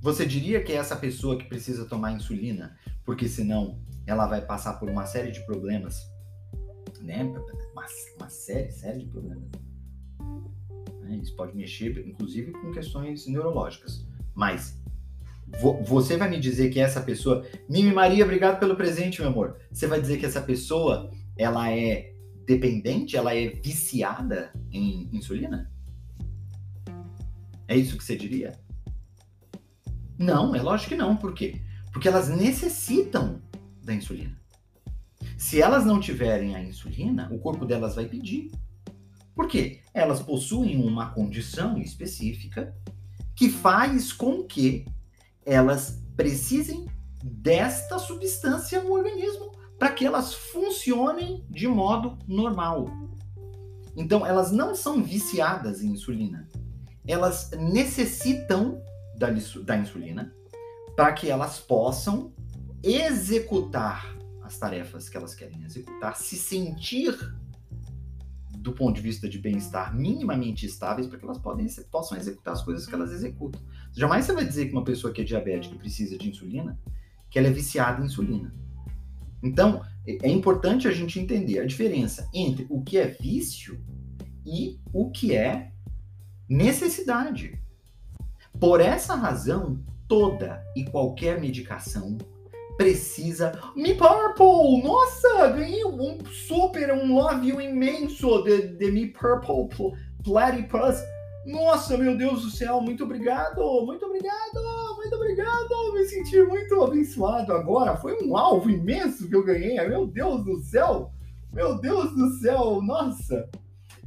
Você 0.00 0.24
diria 0.24 0.64
que 0.64 0.72
é 0.72 0.76
essa 0.76 0.96
pessoa 0.96 1.36
que 1.36 1.44
precisa 1.44 1.84
tomar 1.84 2.12
insulina, 2.12 2.78
porque 3.04 3.28
senão 3.28 3.78
ela 4.06 4.26
vai 4.26 4.40
passar 4.40 4.74
por 4.74 4.88
uma 4.88 5.04
série 5.04 5.30
de 5.30 5.44
problemas, 5.44 6.10
né? 7.02 7.24
Uma, 7.72 7.86
uma 8.16 8.30
série, 8.30 8.70
série 8.70 9.00
de 9.00 9.06
problemas. 9.06 9.50
Né? 11.02 11.16
Isso 11.16 11.36
pode 11.36 11.54
mexer, 11.54 12.06
inclusive, 12.06 12.52
com 12.52 12.70
questões 12.70 13.26
neurológicas. 13.26 14.06
Mas 14.34 14.77
vo, 15.60 15.82
você 15.82 16.16
vai 16.16 16.28
me 16.28 16.38
dizer 16.38 16.70
que 16.70 16.80
essa 16.80 17.00
pessoa, 17.00 17.44
Mimi 17.68 17.92
Maria, 17.92 18.24
obrigado 18.24 18.58
pelo 18.58 18.76
presente, 18.76 19.20
meu 19.20 19.30
amor. 19.30 19.56
Você 19.70 19.86
vai 19.86 20.00
dizer 20.00 20.18
que 20.18 20.26
essa 20.26 20.40
pessoa, 20.40 21.10
ela 21.36 21.70
é 21.70 22.12
dependente, 22.46 23.16
ela 23.16 23.34
é 23.34 23.48
viciada 23.48 24.52
em 24.70 25.08
insulina? 25.12 25.70
É 27.66 27.76
isso 27.76 27.96
que 27.96 28.04
você 28.04 28.16
diria? 28.16 28.58
Não, 30.18 30.54
é 30.54 30.62
lógico 30.62 30.90
que 30.90 30.96
não. 30.96 31.16
Por 31.16 31.34
quê? 31.34 31.60
Porque 31.92 32.08
elas 32.08 32.28
necessitam 32.28 33.42
da 33.84 33.94
insulina. 33.94 34.36
Se 35.36 35.60
elas 35.60 35.84
não 35.84 36.00
tiverem 36.00 36.56
a 36.56 36.62
insulina, 36.62 37.28
o 37.30 37.38
corpo 37.38 37.64
delas 37.64 37.94
vai 37.94 38.06
pedir. 38.06 38.50
Por 39.34 39.46
quê? 39.46 39.80
Elas 39.94 40.20
possuem 40.20 40.82
uma 40.82 41.10
condição 41.10 41.78
específica 41.78 42.74
que 43.36 43.48
faz 43.48 44.12
com 44.12 44.42
que 44.42 44.84
elas 45.48 45.98
precisem 46.14 46.86
desta 47.24 47.98
substância 47.98 48.82
no 48.82 48.92
organismo 48.92 49.50
para 49.78 49.90
que 49.90 50.04
elas 50.04 50.34
funcionem 50.34 51.42
de 51.48 51.66
modo 51.66 52.18
normal. 52.28 52.86
Então, 53.96 54.26
elas 54.26 54.52
não 54.52 54.74
são 54.74 55.02
viciadas 55.02 55.82
em 55.82 55.92
insulina. 55.92 56.46
Elas 57.06 57.50
necessitam 57.52 58.82
da, 59.16 59.28
da 59.64 59.76
insulina 59.78 60.32
para 60.94 61.12
que 61.12 61.30
elas 61.30 61.58
possam 61.58 62.30
executar 62.82 64.14
as 64.42 64.58
tarefas 64.58 65.08
que 65.08 65.16
elas 65.16 65.34
querem 65.34 65.64
executar, 65.64 66.14
se 66.16 66.36
sentir 66.36 67.16
do 68.68 68.74
ponto 68.74 68.96
de 68.96 69.00
vista 69.00 69.26
de 69.26 69.38
bem-estar 69.38 69.96
minimamente 69.96 70.66
estáveis 70.66 71.06
para 71.06 71.18
que 71.18 71.24
elas 71.24 71.38
podem, 71.38 71.66
possam 71.90 72.18
executar 72.18 72.52
as 72.52 72.62
coisas 72.62 72.86
que 72.86 72.94
elas 72.94 73.12
executam. 73.12 73.58
Jamais 73.92 74.26
você 74.26 74.34
vai 74.34 74.44
dizer 74.44 74.66
que 74.66 74.72
uma 74.72 74.84
pessoa 74.84 75.10
que 75.10 75.22
é 75.22 75.24
diabética 75.24 75.74
e 75.74 75.78
precisa 75.78 76.18
de 76.18 76.28
insulina, 76.28 76.78
que 77.30 77.38
ela 77.38 77.48
é 77.48 77.50
viciada 77.50 78.02
em 78.02 78.04
insulina. 78.04 78.54
Então, 79.42 79.82
é, 80.06 80.18
é 80.22 80.30
importante 80.30 80.86
a 80.86 80.92
gente 80.92 81.18
entender 81.18 81.60
a 81.60 81.66
diferença 81.66 82.28
entre 82.34 82.66
o 82.68 82.82
que 82.82 82.98
é 82.98 83.06
vício 83.06 83.82
e 84.44 84.78
o 84.92 85.10
que 85.10 85.34
é 85.34 85.72
necessidade. 86.46 87.58
Por 88.60 88.82
essa 88.82 89.14
razão, 89.14 89.82
toda 90.06 90.62
e 90.76 90.84
qualquer 90.84 91.40
medicação 91.40 92.18
precisa. 92.78 93.60
Me 93.74 93.92
Purple! 93.92 94.82
Nossa, 94.84 95.48
ganhei 95.48 95.84
um 95.84 96.24
super, 96.24 96.92
um 96.92 97.12
love 97.12 97.50
imenso 97.50 98.42
de, 98.44 98.68
de 98.68 98.90
Me 98.90 99.08
Purple 99.08 99.68
Platypus. 100.22 101.02
Nossa, 101.44 101.98
meu 101.98 102.16
Deus 102.16 102.42
do 102.42 102.50
céu, 102.50 102.80
muito 102.80 103.04
obrigado, 103.04 103.84
muito 103.84 104.06
obrigado, 104.06 104.96
muito 104.96 105.16
obrigado. 105.16 105.92
Me 105.92 106.04
senti 106.04 106.40
muito 106.42 106.80
abençoado 106.80 107.52
agora. 107.52 107.96
Foi 107.96 108.16
um 108.22 108.36
alvo 108.36 108.70
imenso 108.70 109.28
que 109.28 109.34
eu 109.34 109.44
ganhei. 109.44 109.76
Meu 109.88 110.06
Deus 110.06 110.44
do 110.44 110.60
céu, 110.62 111.10
meu 111.52 111.80
Deus 111.80 112.14
do 112.14 112.30
céu, 112.38 112.80
nossa. 112.80 113.48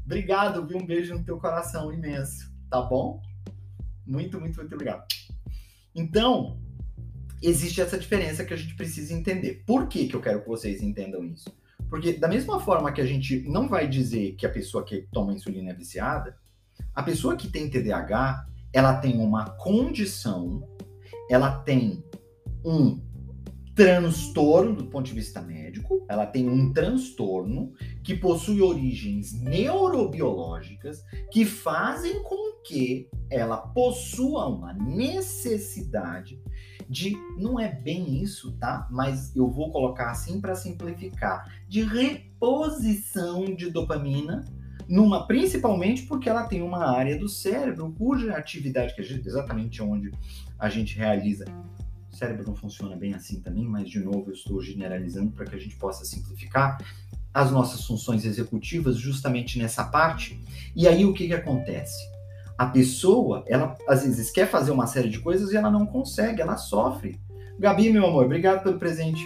Obrigado, 0.06 0.66
vi 0.66 0.76
um 0.76 0.86
beijo 0.86 1.14
no 1.14 1.24
teu 1.26 1.38
coração 1.38 1.92
imenso, 1.92 2.50
tá 2.70 2.82
bom? 2.82 3.22
Muito, 4.06 4.40
muito, 4.40 4.58
muito 4.58 4.74
obrigado. 4.74 5.06
Então, 5.94 6.61
existe 7.42 7.82
essa 7.82 7.98
diferença 7.98 8.46
que 8.46 8.54
a 8.54 8.58
gente 8.58 8.76
precisa 8.76 9.14
entender. 9.14 9.64
Por 9.66 9.88
que, 9.88 10.08
que 10.08 10.16
eu 10.16 10.22
quero 10.22 10.42
que 10.42 10.48
vocês 10.48 10.82
entendam 10.82 11.24
isso? 11.24 11.50
Porque 11.90 12.14
da 12.14 12.28
mesma 12.28 12.60
forma 12.60 12.92
que 12.92 13.02
a 13.02 13.06
gente 13.06 13.42
não 13.50 13.68
vai 13.68 13.88
dizer 13.88 14.36
que 14.36 14.46
a 14.46 14.50
pessoa 14.50 14.84
que 14.84 15.08
toma 15.12 15.34
insulina 15.34 15.72
é 15.72 15.74
viciada, 15.74 16.38
a 16.94 17.04
pessoa 17.04 17.36
que 17.36 17.50
tem 17.50 17.70
TDAH, 17.70 18.46
ela 18.72 18.96
tem 18.96 19.20
uma 19.20 19.50
condição, 19.52 20.68
ela 21.30 21.60
tem 21.60 22.04
um 22.64 23.00
transtorno 23.76 24.76
do 24.76 24.86
ponto 24.86 25.06
de 25.06 25.14
vista 25.14 25.42
médico, 25.42 26.06
ela 26.08 26.26
tem 26.26 26.48
um 26.48 26.72
transtorno 26.72 27.74
que 28.04 28.16
possui 28.16 28.62
origens 28.62 29.34
neurobiológicas 29.42 31.04
que 31.32 31.46
fazem 31.46 32.22
com 32.24 32.62
que 32.64 33.10
ela 33.30 33.58
possua 33.58 34.48
uma 34.48 34.74
necessidade 34.74 36.42
de 36.90 37.16
não 37.38 37.60
é 37.60 37.72
bem 37.72 38.22
isso, 38.22 38.52
tá? 38.54 38.88
Mas 38.90 39.36
eu 39.36 39.50
vou 39.50 39.72
colocar 39.72 40.12
assim 40.12 40.40
para 40.40 40.56
simplificar, 40.56 41.64
de 41.68 41.84
reposição 41.84 43.46
de 43.56 43.70
dopamina 43.70 44.44
numa 44.88 45.26
principalmente 45.26 46.04
porque 46.04 46.28
ela 46.28 46.44
tem 46.44 46.62
uma 46.62 46.92
área 46.92 47.18
do 47.18 47.30
cérebro 47.30 47.94
cuja 47.98 48.36
atividade 48.36 48.94
que 48.94 49.02
é 49.02 49.06
exatamente 49.06 49.82
onde 49.82 50.12
a 50.60 50.70
gente 50.70 50.98
realiza 50.98 51.46
o 52.12 52.16
cérebro 52.16 52.46
não 52.46 52.56
funciona 52.56 52.96
bem 52.96 53.14
assim 53.14 53.40
também, 53.40 53.66
mas 53.66 53.90
de 53.90 54.00
novo 54.00 54.26
eu 54.28 54.34
estou 54.34 54.62
generalizando 54.62 55.32
para 55.32 55.46
que 55.46 55.56
a 55.56 55.60
gente 55.60 55.78
possa 55.78 56.04
simplificar 56.04 56.78
as 57.34 57.50
nossas 57.52 57.86
funções 57.86 58.26
executivas 58.26 58.98
justamente 58.98 59.58
nessa 59.58 59.86
parte. 59.86 60.38
E 60.76 60.88
aí 60.88 61.06
o 61.06 61.14
que, 61.14 61.28
que 61.28 61.34
acontece? 61.34 62.11
A 62.62 62.68
pessoa, 62.68 63.44
ela 63.48 63.76
às 63.88 64.04
vezes 64.04 64.30
quer 64.30 64.48
fazer 64.48 64.70
uma 64.70 64.86
série 64.86 65.10
de 65.10 65.20
coisas 65.20 65.52
e 65.52 65.58
ela 65.58 65.72
não 65.72 65.84
consegue, 65.84 66.42
ela 66.42 66.58
sofre. 66.58 67.20
Gabi, 67.58 67.90
meu 67.90 68.06
amor, 68.06 68.26
obrigado 68.26 68.62
pelo 68.62 68.78
presente. 68.78 69.22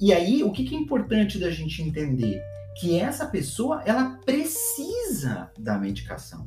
E 0.00 0.12
aí, 0.12 0.44
o 0.44 0.52
que, 0.52 0.62
que 0.62 0.76
é 0.76 0.78
importante 0.78 1.36
da 1.36 1.50
gente 1.50 1.82
entender? 1.82 2.40
Que 2.78 2.96
essa 2.96 3.26
pessoa, 3.26 3.82
ela 3.84 4.20
precisa 4.24 5.50
da 5.58 5.76
medicação 5.78 6.46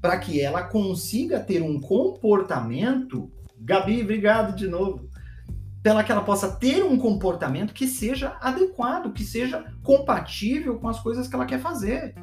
para 0.00 0.18
que 0.18 0.40
ela 0.40 0.64
consiga 0.64 1.38
ter 1.38 1.62
um 1.62 1.78
comportamento 1.78 3.30
Gabi, 3.56 4.02
obrigado 4.02 4.56
de 4.56 4.66
novo. 4.66 5.08
Pela 5.80 6.02
que 6.02 6.10
ela 6.10 6.22
possa 6.22 6.50
ter 6.50 6.82
um 6.82 6.98
comportamento 6.98 7.72
que 7.72 7.86
seja 7.86 8.36
adequado, 8.40 9.12
que 9.12 9.22
seja 9.22 9.64
compatível 9.82 10.80
com 10.80 10.88
as 10.88 10.98
coisas 10.98 11.28
que 11.28 11.34
ela 11.36 11.46
quer 11.46 11.60
fazer. 11.60 12.16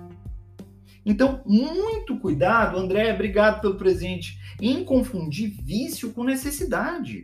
Então, 1.10 1.42
muito 1.46 2.20
cuidado, 2.20 2.78
André, 2.78 3.14
obrigado 3.14 3.62
pelo 3.62 3.78
presente, 3.78 4.38
em 4.62 4.84
confundir 4.84 5.56
vício 5.64 6.12
com 6.12 6.22
necessidade. 6.22 7.24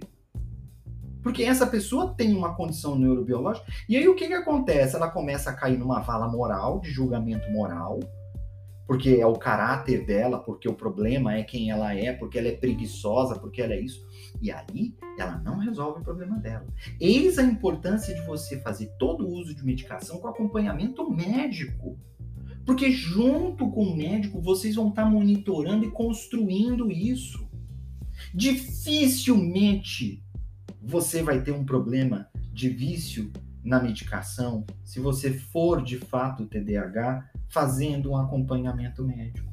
Porque 1.21 1.43
essa 1.43 1.67
pessoa 1.67 2.13
tem 2.15 2.33
uma 2.33 2.55
condição 2.55 2.97
neurobiológica, 2.97 3.67
e 3.89 3.97
aí 3.97 4.07
o 4.07 4.15
que, 4.15 4.27
que 4.27 4.33
acontece? 4.33 4.95
Ela 4.95 5.09
começa 5.09 5.49
a 5.49 5.53
cair 5.53 5.77
numa 5.77 5.99
vala 5.99 6.29
moral, 6.29 6.79
de 6.79 6.91
julgamento 6.91 7.51
moral, 7.51 7.99
porque 8.87 9.17
é 9.19 9.27
o 9.27 9.33
caráter 9.33 10.05
dela, 10.05 10.39
porque 10.39 10.69
o 10.69 10.73
problema 10.73 11.35
é 11.35 11.43
quem 11.43 11.69
ela 11.69 11.93
é, 11.93 12.13
porque 12.13 12.39
ela 12.39 12.47
é 12.47 12.55
preguiçosa, 12.55 13.37
porque 13.37 13.61
ela 13.61 13.73
é 13.73 13.81
isso. 13.81 14.07
E 14.41 14.49
aí 14.49 14.95
ela 15.19 15.37
não 15.39 15.57
resolve 15.57 15.99
o 15.99 16.03
problema 16.03 16.37
dela. 16.37 16.65
Eis 17.01 17.37
a 17.37 17.43
importância 17.43 18.15
de 18.15 18.21
você 18.21 18.59
fazer 18.61 18.93
todo 18.97 19.25
o 19.25 19.29
uso 19.29 19.53
de 19.53 19.65
medicação 19.65 20.19
com 20.19 20.27
acompanhamento 20.29 21.09
médico. 21.09 21.97
Porque 22.65 22.91
junto 22.91 23.69
com 23.69 23.83
o 23.83 23.95
médico 23.95 24.41
vocês 24.41 24.75
vão 24.75 24.89
estar 24.89 25.05
monitorando 25.05 25.85
e 25.85 25.91
construindo 25.91 26.91
isso. 26.91 27.47
Dificilmente 28.33 30.23
você 30.81 31.21
vai 31.23 31.41
ter 31.41 31.51
um 31.51 31.65
problema 31.65 32.27
de 32.53 32.69
vício 32.69 33.31
na 33.63 33.81
medicação 33.81 34.65
se 34.83 34.99
você 34.99 35.33
for 35.33 35.81
de 35.81 35.97
fato 35.97 36.45
TDAH 36.45 37.29
fazendo 37.49 38.11
um 38.11 38.17
acompanhamento 38.17 39.03
médico. 39.03 39.51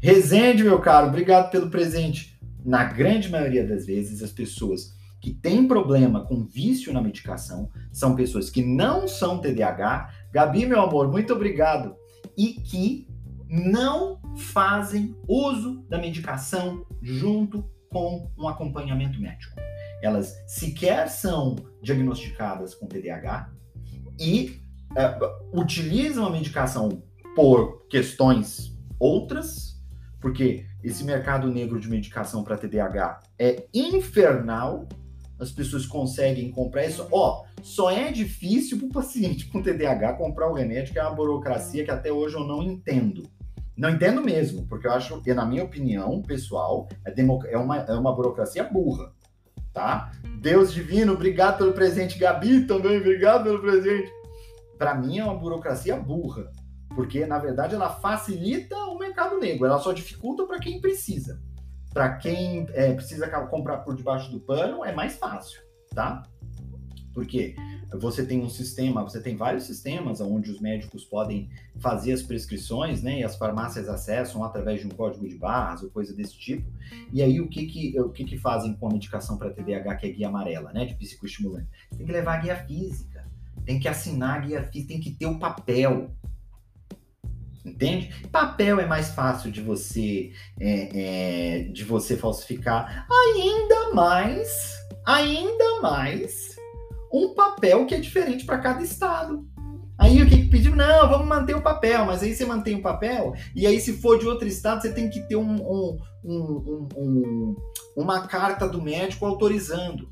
Rezende, 0.00 0.64
meu 0.64 0.80
caro, 0.80 1.08
obrigado 1.08 1.50
pelo 1.50 1.70
presente. 1.70 2.36
Na 2.64 2.84
grande 2.84 3.28
maioria 3.28 3.66
das 3.66 3.86
vezes, 3.86 4.22
as 4.22 4.32
pessoas 4.32 4.94
que 5.20 5.32
têm 5.32 5.68
problema 5.68 6.26
com 6.26 6.44
vício 6.44 6.92
na 6.92 7.00
medicação 7.00 7.70
são 7.92 8.16
pessoas 8.16 8.50
que 8.50 8.64
não 8.64 9.06
são 9.06 9.38
TDAH. 9.38 10.12
Gabi, 10.32 10.66
meu 10.66 10.80
amor, 10.80 11.10
muito 11.10 11.32
obrigado. 11.32 11.94
E 12.36 12.54
que 12.54 13.06
não 13.48 14.18
fazem 14.36 15.14
uso 15.28 15.84
da 15.88 15.98
medicação 15.98 16.86
junto 17.02 17.62
com 17.90 18.30
um 18.38 18.48
acompanhamento 18.48 19.20
médico. 19.20 19.54
Elas 20.02 20.34
sequer 20.46 21.08
são 21.08 21.56
diagnosticadas 21.82 22.74
com 22.74 22.86
TDAH 22.86 23.50
e 24.18 24.62
é, 24.96 25.18
utilizam 25.52 26.26
a 26.26 26.30
medicação 26.30 27.02
por 27.36 27.86
questões 27.88 28.76
outras, 28.98 29.80
porque 30.20 30.66
esse 30.82 31.04
mercado 31.04 31.48
negro 31.48 31.78
de 31.78 31.88
medicação 31.88 32.42
para 32.42 32.56
TDAH 32.56 33.20
é 33.38 33.66
infernal. 33.72 34.88
As 35.42 35.50
pessoas 35.50 35.84
conseguem 35.84 36.50
comprar 36.50 36.86
isso. 36.86 37.06
Ó, 37.10 37.44
só 37.62 37.90
é 37.90 38.12
difícil 38.12 38.78
para 38.78 38.86
o 38.86 38.92
paciente 38.92 39.46
com 39.46 39.62
TDAH 39.62 40.14
comprar 40.14 40.48
o 40.50 40.54
remédio, 40.54 40.92
que 40.92 40.98
é 40.98 41.02
uma 41.02 41.14
burocracia 41.14 41.84
que 41.84 41.90
até 41.90 42.12
hoje 42.12 42.36
eu 42.36 42.44
não 42.44 42.62
entendo. 42.62 43.24
Não 43.76 43.90
entendo 43.90 44.22
mesmo, 44.22 44.66
porque 44.66 44.86
eu 44.86 44.92
acho 44.92 45.20
que, 45.22 45.34
na 45.34 45.44
minha 45.44 45.64
opinião 45.64 46.22
pessoal, 46.22 46.88
é, 47.04 47.12
é, 47.50 47.58
uma, 47.58 47.78
é 47.78 47.92
uma 47.94 48.14
burocracia 48.14 48.64
burra, 48.64 49.12
tá? 49.72 50.12
Deus 50.40 50.72
divino, 50.72 51.14
obrigado 51.14 51.58
pelo 51.58 51.72
presente. 51.72 52.18
Gabi 52.18 52.66
também, 52.66 52.98
obrigado 52.98 53.44
pelo 53.44 53.60
presente 53.60 54.12
para 54.82 54.96
mim 54.96 55.18
é 55.18 55.24
uma 55.24 55.36
burocracia 55.36 55.94
burra, 55.94 56.50
porque 56.96 57.24
na 57.24 57.38
verdade 57.38 57.72
ela 57.72 57.88
facilita 57.88 58.76
o 58.86 58.98
mercado 58.98 59.38
negro, 59.38 59.64
ela 59.64 59.78
só 59.78 59.92
dificulta 59.92 60.44
para 60.44 60.58
quem 60.58 60.80
precisa. 60.80 61.40
Para 61.92 62.16
quem 62.16 62.66
é, 62.72 62.94
precisa 62.94 63.28
comprar 63.46 63.78
por 63.78 63.94
debaixo 63.94 64.30
do 64.30 64.40
pano 64.40 64.84
é 64.84 64.94
mais 64.94 65.16
fácil, 65.16 65.60
tá? 65.94 66.22
Porque 67.12 67.54
você 68.00 68.24
tem 68.24 68.40
um 68.40 68.48
sistema, 68.48 69.02
você 69.02 69.20
tem 69.20 69.36
vários 69.36 69.64
sistemas 69.64 70.18
onde 70.20 70.50
os 70.50 70.60
médicos 70.60 71.04
podem 71.04 71.50
fazer 71.78 72.12
as 72.14 72.22
prescrições, 72.22 73.02
né? 73.02 73.20
E 73.20 73.24
as 73.24 73.36
farmácias 73.36 73.86
acessam 73.88 74.42
através 74.42 74.80
de 74.80 74.86
um 74.86 74.90
código 74.90 75.28
de 75.28 75.36
barras 75.36 75.82
ou 75.82 75.90
coisa 75.90 76.14
desse 76.14 76.38
tipo. 76.38 76.66
E 77.12 77.22
aí 77.22 77.38
o 77.40 77.48
que 77.48 77.66
que, 77.66 78.00
o 78.00 78.08
que, 78.08 78.24
que 78.24 78.38
fazem 78.38 78.74
com 78.74 78.88
a 78.88 78.92
medicação 78.92 79.36
para 79.36 79.50
TDAH, 79.50 79.96
que 79.96 80.06
é 80.06 80.10
guia 80.10 80.28
amarela, 80.28 80.72
né? 80.72 80.86
De 80.86 80.94
psicoestimulante? 80.94 81.68
Tem 81.94 82.06
que 82.06 82.12
levar 82.12 82.38
a 82.38 82.40
guia 82.40 82.56
física 82.56 83.12
tem 83.64 83.78
que 83.78 83.88
assinar 83.88 84.38
a 84.38 84.40
guia 84.40 84.62
física, 84.64 84.88
tem 84.88 85.00
que 85.00 85.10
ter 85.10 85.26
o 85.26 85.38
papel. 85.38 86.10
Entende? 87.64 88.12
Papel 88.30 88.80
é 88.80 88.86
mais 88.86 89.10
fácil 89.10 89.50
de 89.50 89.60
você 89.60 90.32
é, 90.60 91.60
é, 91.60 91.62
de 91.64 91.84
você 91.84 92.16
falsificar. 92.16 93.06
Ainda 93.10 93.94
mais, 93.94 94.74
ainda 95.06 95.80
mais, 95.80 96.56
um 97.12 97.34
papel 97.34 97.86
que 97.86 97.94
é 97.94 98.00
diferente 98.00 98.44
para 98.44 98.58
cada 98.58 98.82
estado. 98.82 99.46
Aí 99.96 100.20
o 100.20 100.28
que, 100.28 100.38
que 100.38 100.48
pediu? 100.48 100.74
Não, 100.74 101.08
vamos 101.08 101.28
manter 101.28 101.54
o 101.54 101.62
papel, 101.62 102.04
mas 102.06 102.22
aí 102.22 102.34
você 102.34 102.44
mantém 102.44 102.74
o 102.74 102.82
papel, 102.82 103.34
e 103.54 103.66
aí 103.66 103.78
se 103.78 103.92
for 103.92 104.18
de 104.18 104.26
outro 104.26 104.48
estado, 104.48 104.82
você 104.82 104.92
tem 104.92 105.08
que 105.08 105.20
ter 105.28 105.36
um, 105.36 105.54
um, 105.54 105.98
um, 106.24 106.88
um 106.96 107.56
uma 107.96 108.26
carta 108.26 108.68
do 108.68 108.80
médico 108.80 109.26
autorizando. 109.26 110.10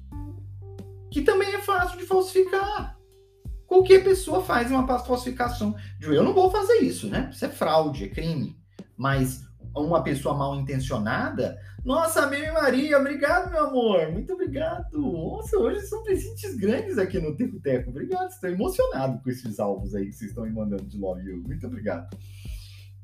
Que 1.11 1.23
também 1.23 1.55
é 1.55 1.59
fácil 1.59 1.99
de 1.99 2.05
falsificar. 2.05 3.00
Qualquer 3.70 4.02
pessoa 4.02 4.42
faz 4.42 4.68
uma 4.68 4.85
falsificação 4.98 5.76
eu 6.00 6.24
não 6.24 6.35
vou 6.35 6.50
fazer 6.50 6.78
isso, 6.78 7.09
né? 7.09 7.30
Isso 7.33 7.44
é 7.44 7.48
fraude, 7.48 8.02
é 8.02 8.09
crime. 8.09 8.59
Mas 8.96 9.44
uma 9.72 10.02
pessoa 10.02 10.37
mal 10.37 10.56
intencionada, 10.56 11.56
nossa, 11.85 12.26
Mimi 12.26 12.50
Maria, 12.50 12.98
obrigado, 12.98 13.48
meu 13.48 13.68
amor, 13.68 14.11
muito 14.11 14.33
obrigado. 14.33 14.98
Nossa, 14.98 15.56
hoje 15.56 15.83
são 15.83 16.02
presentes 16.02 16.56
grandes 16.56 16.98
aqui 16.98 17.20
no 17.20 17.37
Teco 17.37 17.61
Teco. 17.61 17.90
Obrigado, 17.90 18.30
estou 18.30 18.50
emocionado 18.50 19.22
com 19.22 19.30
esses 19.30 19.61
alvos 19.61 19.94
aí 19.94 20.06
que 20.06 20.14
vocês 20.14 20.30
estão 20.33 20.42
me 20.42 20.50
mandando 20.50 20.83
de 20.83 20.98
Love 20.98 21.22
You. 21.22 21.40
Muito 21.46 21.64
obrigado. 21.64 22.12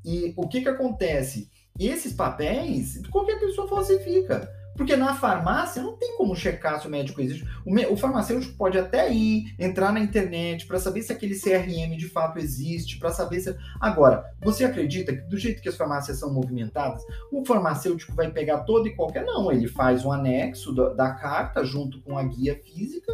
E 0.03 0.33
o 0.35 0.49
que 0.49 0.59
que 0.59 0.67
acontece? 0.67 1.49
Esses 1.79 2.11
papéis, 2.11 3.01
qualquer 3.07 3.39
pessoa 3.39 3.69
falsifica. 3.69 4.53
Porque 4.77 4.95
na 4.95 5.15
farmácia 5.15 5.81
não 5.81 5.97
tem 5.97 6.15
como 6.15 6.35
checar 6.35 6.79
se 6.79 6.87
o 6.87 6.89
médico 6.89 7.19
existe. 7.19 7.45
O, 7.65 7.73
me, 7.73 7.85
o 7.87 7.97
farmacêutico 7.97 8.55
pode 8.55 8.77
até 8.77 9.11
ir, 9.11 9.55
entrar 9.57 9.91
na 9.91 9.99
internet 9.99 10.67
para 10.67 10.79
saber 10.79 11.01
se 11.01 11.11
aquele 11.11 11.37
CRM 11.37 11.97
de 11.97 12.07
fato 12.07 12.37
existe, 12.37 12.99
para 12.99 13.09
saber 13.09 13.39
se. 13.39 13.55
Agora, 13.81 14.23
você 14.39 14.63
acredita 14.63 15.11
que 15.13 15.21
do 15.21 15.37
jeito 15.37 15.61
que 15.61 15.67
as 15.69 15.75
farmácias 15.75 16.19
são 16.19 16.31
movimentadas, 16.31 17.01
o 17.31 17.43
farmacêutico 17.43 18.13
vai 18.13 18.31
pegar 18.31 18.59
todo 18.59 18.87
e 18.87 18.95
qualquer. 18.95 19.25
Não, 19.25 19.51
ele 19.51 19.67
faz 19.67 20.05
um 20.05 20.11
anexo 20.11 20.73
da, 20.73 20.93
da 20.93 21.11
carta 21.11 21.65
junto 21.65 21.99
com 22.01 22.17
a 22.17 22.23
guia 22.23 22.61
física 22.63 23.11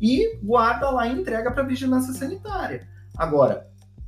e 0.00 0.36
guarda 0.42 0.90
lá 0.90 1.06
e 1.06 1.18
entrega 1.18 1.50
para 1.50 1.62
a 1.62 1.66
vigilância 1.66 2.12
sanitária. 2.12 2.86
Agora, 3.16 3.66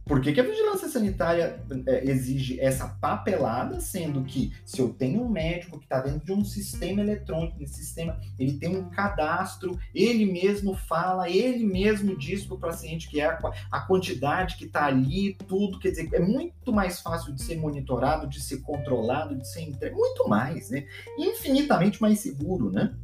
por 0.08 0.22
que, 0.22 0.32
que, 0.32 0.40
a 0.40 0.44
vigilância 0.44 0.88
sanitária 0.88 1.62
é, 1.86 2.10
exige 2.10 2.58
essa 2.58 2.88
papelada, 2.88 3.78
sendo 3.78 4.24
que 4.24 4.54
se 4.64 4.80
eu 4.80 4.88
tenho 4.88 5.22
um 5.22 5.28
médico 5.28 5.78
que 5.78 5.84
está 5.84 6.00
dentro 6.00 6.24
de 6.24 6.32
um 6.32 6.42
sistema 6.42 7.02
eletrônico, 7.02 7.58
sistema 7.68 8.18
ele 8.38 8.54
tem 8.54 8.74
um 8.74 8.88
cadastro, 8.88 9.78
ele 9.94 10.24
mesmo 10.24 10.74
fala, 10.74 11.28
ele 11.28 11.64
mesmo 11.66 12.16
diz 12.16 12.46
para 12.46 12.56
o 12.56 12.58
paciente 12.58 13.08
que 13.08 13.20
é 13.20 13.26
a, 13.26 13.38
a 13.70 13.80
quantidade 13.80 14.56
que 14.56 14.64
está 14.64 14.86
ali, 14.86 15.36
tudo, 15.46 15.78
quer 15.78 15.90
dizer, 15.90 16.08
é 16.14 16.20
muito 16.20 16.72
mais 16.72 17.00
fácil 17.00 17.34
de 17.34 17.42
ser 17.42 17.58
monitorado, 17.58 18.26
de 18.26 18.40
ser 18.40 18.62
controlado, 18.62 19.36
de 19.36 19.46
ser 19.46 19.60
entregue, 19.60 19.94
muito 19.94 20.26
mais, 20.26 20.70
né? 20.70 20.86
Infinitamente 21.18 22.00
mais 22.00 22.18
seguro, 22.20 22.70
né? 22.70 22.94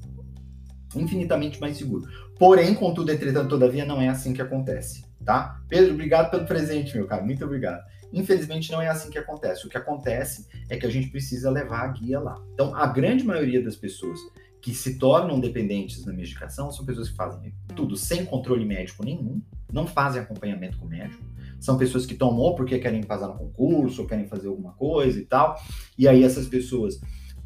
Infinitamente 0.96 1.60
mais 1.60 1.76
seguro. 1.76 2.08
Porém, 2.38 2.74
contudo, 2.74 3.12
entretanto, 3.12 3.50
todavia, 3.50 3.84
não 3.84 4.00
é 4.00 4.08
assim 4.08 4.32
que 4.32 4.40
acontece 4.40 5.03
tá? 5.24 5.60
Pedro, 5.68 5.94
obrigado 5.94 6.30
pelo 6.30 6.46
presente, 6.46 6.96
meu 6.96 7.06
cara, 7.06 7.22
muito 7.22 7.44
obrigado. 7.44 7.82
Infelizmente 8.12 8.70
não 8.70 8.80
é 8.80 8.88
assim 8.88 9.10
que 9.10 9.18
acontece. 9.18 9.66
O 9.66 9.68
que 9.68 9.76
acontece 9.76 10.46
é 10.68 10.76
que 10.76 10.86
a 10.86 10.90
gente 10.90 11.08
precisa 11.08 11.50
levar 11.50 11.80
a 11.80 11.88
guia 11.88 12.20
lá. 12.20 12.40
Então, 12.52 12.74
a 12.74 12.86
grande 12.86 13.24
maioria 13.24 13.62
das 13.62 13.74
pessoas 13.74 14.20
que 14.62 14.72
se 14.72 14.98
tornam 14.98 15.40
dependentes 15.40 16.02
da 16.04 16.12
medicação 16.12 16.70
são 16.70 16.86
pessoas 16.86 17.10
que 17.10 17.16
fazem 17.16 17.52
tudo 17.74 17.96
sem 17.96 18.24
controle 18.24 18.64
médico 18.64 19.04
nenhum, 19.04 19.42
não 19.70 19.86
fazem 19.86 20.22
acompanhamento 20.22 20.78
com 20.78 20.86
o 20.86 20.88
médico. 20.88 21.22
São 21.60 21.76
pessoas 21.76 22.06
que 22.06 22.14
tomam 22.14 22.54
porque 22.54 22.78
querem 22.78 23.02
passar 23.02 23.28
no 23.28 23.34
concurso, 23.34 24.02
ou 24.02 24.08
querem 24.08 24.26
fazer 24.26 24.48
alguma 24.48 24.72
coisa 24.72 25.18
e 25.18 25.24
tal. 25.24 25.60
E 25.98 26.06
aí 26.06 26.22
essas 26.22 26.46
pessoas 26.46 27.00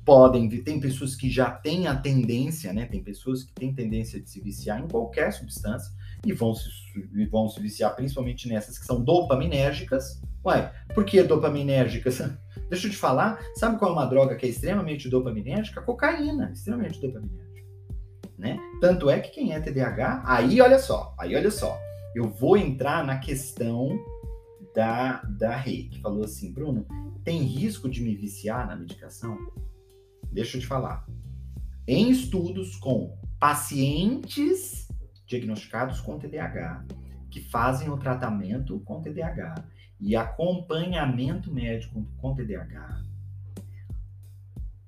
podem, 0.05 0.49
tem 0.49 0.79
pessoas 0.79 1.17
que 1.17 1.31
já 1.31 1.51
têm 1.51 1.87
a 1.87 1.97
tendência, 1.97 2.73
né? 2.73 2.87
Tem 2.87 3.03
pessoas 3.03 3.43
que 3.43 3.53
têm 3.53 3.75
tendência 3.75 4.21
de 4.21 4.31
se 4.31 4.41
viciar 4.41 4.81
em 4.81 4.89
qualquer 4.89 5.33
substância 5.33 5.93
e 6.25 6.33
vão 6.33 6.55
se, 6.55 6.69
e 7.15 7.27
vão 7.27 7.49
se 7.49 7.61
viciar 7.61 7.95
principalmente 7.95 8.49
nessas 8.49 8.79
que 8.79 8.85
são 8.85 9.03
dopaminérgicas. 9.03 10.21
Ué, 10.45 10.73
por 10.95 11.05
que 11.05 11.23
dopaminérgicas? 11.23 12.19
Deixa 12.69 12.87
eu 12.87 12.91
te 12.91 12.97
falar, 12.97 13.41
sabe 13.55 13.79
qual 13.79 13.91
é 13.91 13.95
uma 13.95 14.07
droga 14.07 14.37
que 14.37 14.47
é 14.47 14.49
extremamente 14.49 15.09
dopaminérgica? 15.09 15.81
cocaína, 15.81 16.51
extremamente 16.53 17.01
dopaminérgica. 17.01 17.49
Né? 18.37 18.59
Tanto 18.81 19.11
é 19.11 19.19
que 19.21 19.31
quem 19.31 19.53
é 19.53 19.61
TDAH, 19.61 20.23
aí 20.25 20.61
olha 20.61 20.79
só, 20.79 21.15
aí 21.19 21.35
olha 21.35 21.51
só, 21.51 21.79
eu 22.15 22.29
vou 22.29 22.57
entrar 22.57 23.05
na 23.05 23.19
questão 23.19 23.99
da, 24.75 25.23
da 25.23 25.57
Rei, 25.57 25.89
que 25.89 26.01
falou 26.01 26.25
assim, 26.25 26.53
Bruno, 26.53 26.87
tem 27.25 27.43
risco 27.43 27.89
de 27.89 28.01
me 28.03 28.15
viciar 28.15 28.67
na 28.67 28.77
medicação? 28.77 29.37
Deixa 30.31 30.57
eu 30.57 30.61
te 30.61 30.67
falar. 30.67 31.07
Em 31.87 32.11
estudos 32.11 32.77
com 32.77 33.17
pacientes 33.41 34.88
diagnosticados 35.29 36.01
com 36.01 36.19
TDAH, 36.19 36.85
que 37.31 37.41
fazem 37.41 37.89
o 37.91 37.99
tratamento 37.99 38.81
com 38.81 39.01
TDAH 39.01 39.55
e 40.01 40.17
acompanhamento 40.17 41.53
médico 41.53 42.05
com 42.17 42.35
TDAH, 42.35 43.03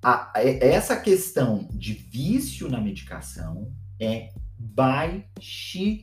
a, 0.03 0.31
essa 0.35 0.99
questão 0.99 1.67
de 1.71 1.93
vício 1.93 2.67
na 2.67 2.81
medicação 2.81 3.71
é 3.99 4.31
baixíssimo. 4.57 6.01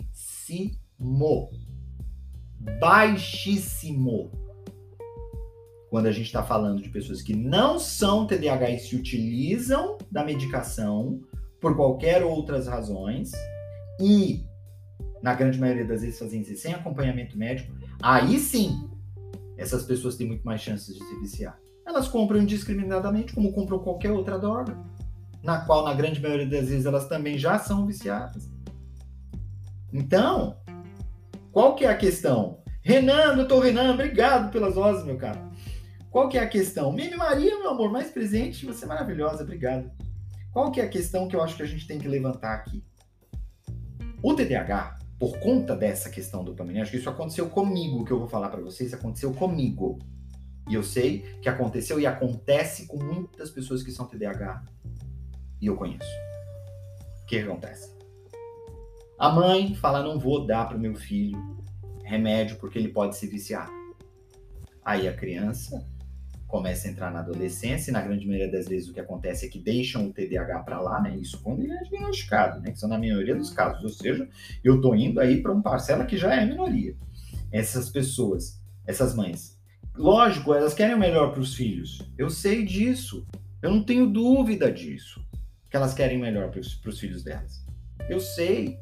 Baixíssimo. 2.79 4.31
Quando 5.91 6.07
a 6.07 6.13
gente 6.13 6.27
está 6.27 6.45
falando 6.45 6.81
de 6.83 6.91
pessoas 6.91 7.23
que 7.23 7.35
não 7.35 7.81
são 7.81 8.27
TDAH 8.27 8.71
e 8.71 8.79
se 8.79 8.95
utilizam 8.95 9.99
da 10.11 10.25
medicação 10.25 11.21
por 11.61 11.75
qualquer 11.75 12.23
outras 12.23 12.69
razões, 12.69 13.33
e, 14.01 14.45
na 15.23 15.35
grande 15.35 15.59
maioria 15.59 15.87
das 15.87 16.03
vezes, 16.03 16.19
fazem 16.19 16.41
isso 16.41 16.57
sem 16.57 16.75
acompanhamento 16.75 17.37
médico, 17.37 17.75
aí 18.03 18.39
sim, 18.39 18.89
essas 19.57 19.85
pessoas 19.85 20.17
têm 20.17 20.27
muito 20.27 20.45
mais 20.45 20.61
chances 20.61 20.95
de 20.95 21.05
se 21.05 21.21
viciar. 21.21 21.59
Elas 21.87 22.07
compram 22.07 22.41
indiscriminadamente, 22.41 23.33
como 23.33 23.53
compram 23.53 23.79
qualquer 23.79 24.13
outra 24.13 24.39
droga, 24.39 24.77
na 25.43 25.61
qual, 25.61 25.85
na 25.85 25.95
grande 25.95 26.21
maioria 26.21 26.47
das 26.47 26.69
vezes, 26.69 26.87
elas 26.87 27.09
também 27.09 27.39
já 27.39 27.59
são 27.59 27.87
viciadas. 27.87 28.49
Então, 29.93 30.57
qual 31.51 31.75
que 31.75 31.85
é 31.85 31.89
a 31.89 31.97
questão? 31.97 32.63
Renan, 32.83 33.35
doutor 33.37 33.65
Renan, 33.65 33.93
obrigado 33.95 34.51
pelas 34.51 34.75
vozes, 34.75 35.05
meu 35.05 35.17
cara. 35.17 35.49
Qual 36.11 36.29
que 36.29 36.39
é 36.39 36.43
a 36.43 36.49
questão? 36.49 36.93
Mimi 36.93 37.17
Maria, 37.17 37.59
meu 37.59 37.71
amor, 37.71 37.91
mais 37.91 38.11
presente, 38.11 38.65
você 38.65 38.85
é 38.85 38.89
maravilhosa, 38.89 39.43
obrigado. 39.43 39.91
Qual 40.53 40.71
que 40.71 40.81
é 40.81 40.85
a 40.85 40.89
questão 40.89 41.29
que 41.29 41.37
eu 41.37 41.43
acho 41.43 41.57
que 41.57 41.63
a 41.63 41.67
gente 41.67 41.87
tem 41.87 41.99
que 41.99 42.09
levantar 42.09 42.55
aqui? 42.55 42.83
O 44.23 44.35
TDAH, 44.35 44.99
por 45.19 45.39
conta 45.39 45.77
dessa 45.77 46.11
questão 46.11 46.43
do 46.43 46.51
dopaminérgico, 46.51 46.97
isso 46.97 47.09
aconteceu 47.09 47.49
comigo, 47.49 48.05
que 48.05 48.13
eu 48.13 48.19
vou 48.19 48.29
falar 48.29 48.49
para 48.49 48.61
vocês, 48.61 48.93
aconteceu 48.93 49.33
comigo. 49.33 49.99
E 50.69 50.75
eu 50.75 50.83
sei 50.83 51.21
que 51.41 51.49
aconteceu 51.49 51.99
e 52.01 52.07
acontece 52.07 52.87
com 52.87 53.03
muitas 53.03 53.51
pessoas 53.51 53.83
que 53.83 53.91
são 53.93 54.07
TDAH. 54.07 54.65
E 55.61 55.67
eu 55.67 55.77
conheço. 55.77 56.11
O 57.23 57.27
que 57.27 57.39
acontece? 57.39 57.97
A 59.19 59.31
mãe 59.31 59.75
fala: 59.75 60.03
não 60.03 60.19
vou 60.19 60.47
dar 60.47 60.67
para 60.67 60.77
o 60.77 60.81
meu 60.81 60.95
filho 60.95 61.59
remédio 62.05 62.57
porque 62.57 62.79
ele 62.79 62.89
pode 62.89 63.17
se 63.17 63.27
viciar. 63.27 63.69
Aí 64.85 65.07
a 65.07 65.15
criança 65.15 65.87
começa 66.49 66.89
a 66.89 66.91
entrar 66.91 67.13
na 67.13 67.21
adolescência, 67.21 67.91
e 67.91 67.93
na 67.93 68.01
grande 68.01 68.27
maioria 68.27 68.51
das 68.51 68.67
vezes 68.67 68.89
o 68.89 68.95
que 68.95 68.99
acontece 68.99 69.45
é 69.45 69.49
que 69.51 69.61
deixam 69.61 70.07
o 70.07 70.13
TDAH 70.13 70.61
para 70.61 70.81
lá, 70.81 71.01
né? 71.03 71.15
Isso 71.15 71.41
quando 71.43 71.63
ele 71.63 71.75
é 71.75 71.83
diagnosticado, 71.83 72.61
né? 72.63 72.73
Que 72.73 72.79
são 72.79 72.89
na 72.89 72.99
maioria 72.99 73.37
dos 73.37 73.51
casos. 73.51 73.85
Ou 73.85 73.91
seja, 73.91 74.27
eu 74.65 74.77
estou 74.77 74.97
indo 74.97 75.21
aí 75.21 75.43
para 75.43 75.53
uma 75.53 75.63
parcela 75.63 76.07
que 76.07 76.17
já 76.17 76.35
é 76.35 76.47
minoria. 76.47 76.97
Essas 77.53 77.91
pessoas, 77.91 78.59
essas 78.87 79.15
mães, 79.15 79.61
lógico, 79.95 80.55
elas 80.55 80.73
querem 80.73 80.95
o 80.95 80.99
melhor 80.99 81.33
para 81.33 81.41
os 81.41 81.55
filhos. 81.55 82.01
Eu 82.17 82.31
sei 82.31 82.65
disso. 82.65 83.27
Eu 83.61 83.71
não 83.71 83.85
tenho 83.85 84.07
dúvida 84.07 84.73
disso. 84.73 85.23
Que 85.69 85.77
elas 85.77 85.93
querem 85.93 86.17
o 86.17 86.21
melhor 86.23 86.51
para 86.51 86.61
os 86.61 86.99
filhos 86.99 87.23
delas. 87.23 87.63
Eu 88.09 88.21
sei. 88.21 88.79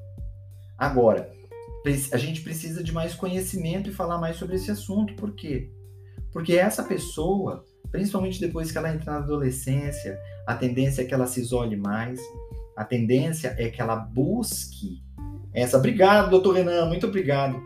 Agora, 0.79 1.29
a 2.12 2.16
gente 2.16 2.42
precisa 2.42 2.83
de 2.83 2.92
mais 2.92 3.12
conhecimento 3.14 3.90
e 3.90 3.92
falar 3.92 4.18
mais 4.18 4.37
sobre 4.37 4.55
esse 4.55 4.70
assunto. 4.70 5.14
Por 5.14 5.35
quê? 5.35 5.68
Porque 6.37 6.53
essa 6.53 6.83
pessoa, 6.83 7.64
principalmente 7.90 8.38
depois 8.38 8.70
que 8.70 8.77
ela 8.77 8.94
entra 8.94 9.12
na 9.12 9.18
adolescência, 9.20 10.20
a 10.46 10.55
tendência 10.55 11.01
é 11.01 11.07
que 11.07 11.14
ela 11.14 11.27
se 11.27 11.40
isole 11.40 11.79
mais, 11.79 12.20
a 12.77 12.85
tendência 12.85 13.57
é 13.57 13.70
que 13.70 13.81
ela 13.81 13.96
busque 13.96 15.03
essa. 15.55 15.79
Obrigado, 15.79 16.29
doutor 16.29 16.57
Renan, 16.57 16.85
muito 16.90 17.07
obrigado. 17.07 17.59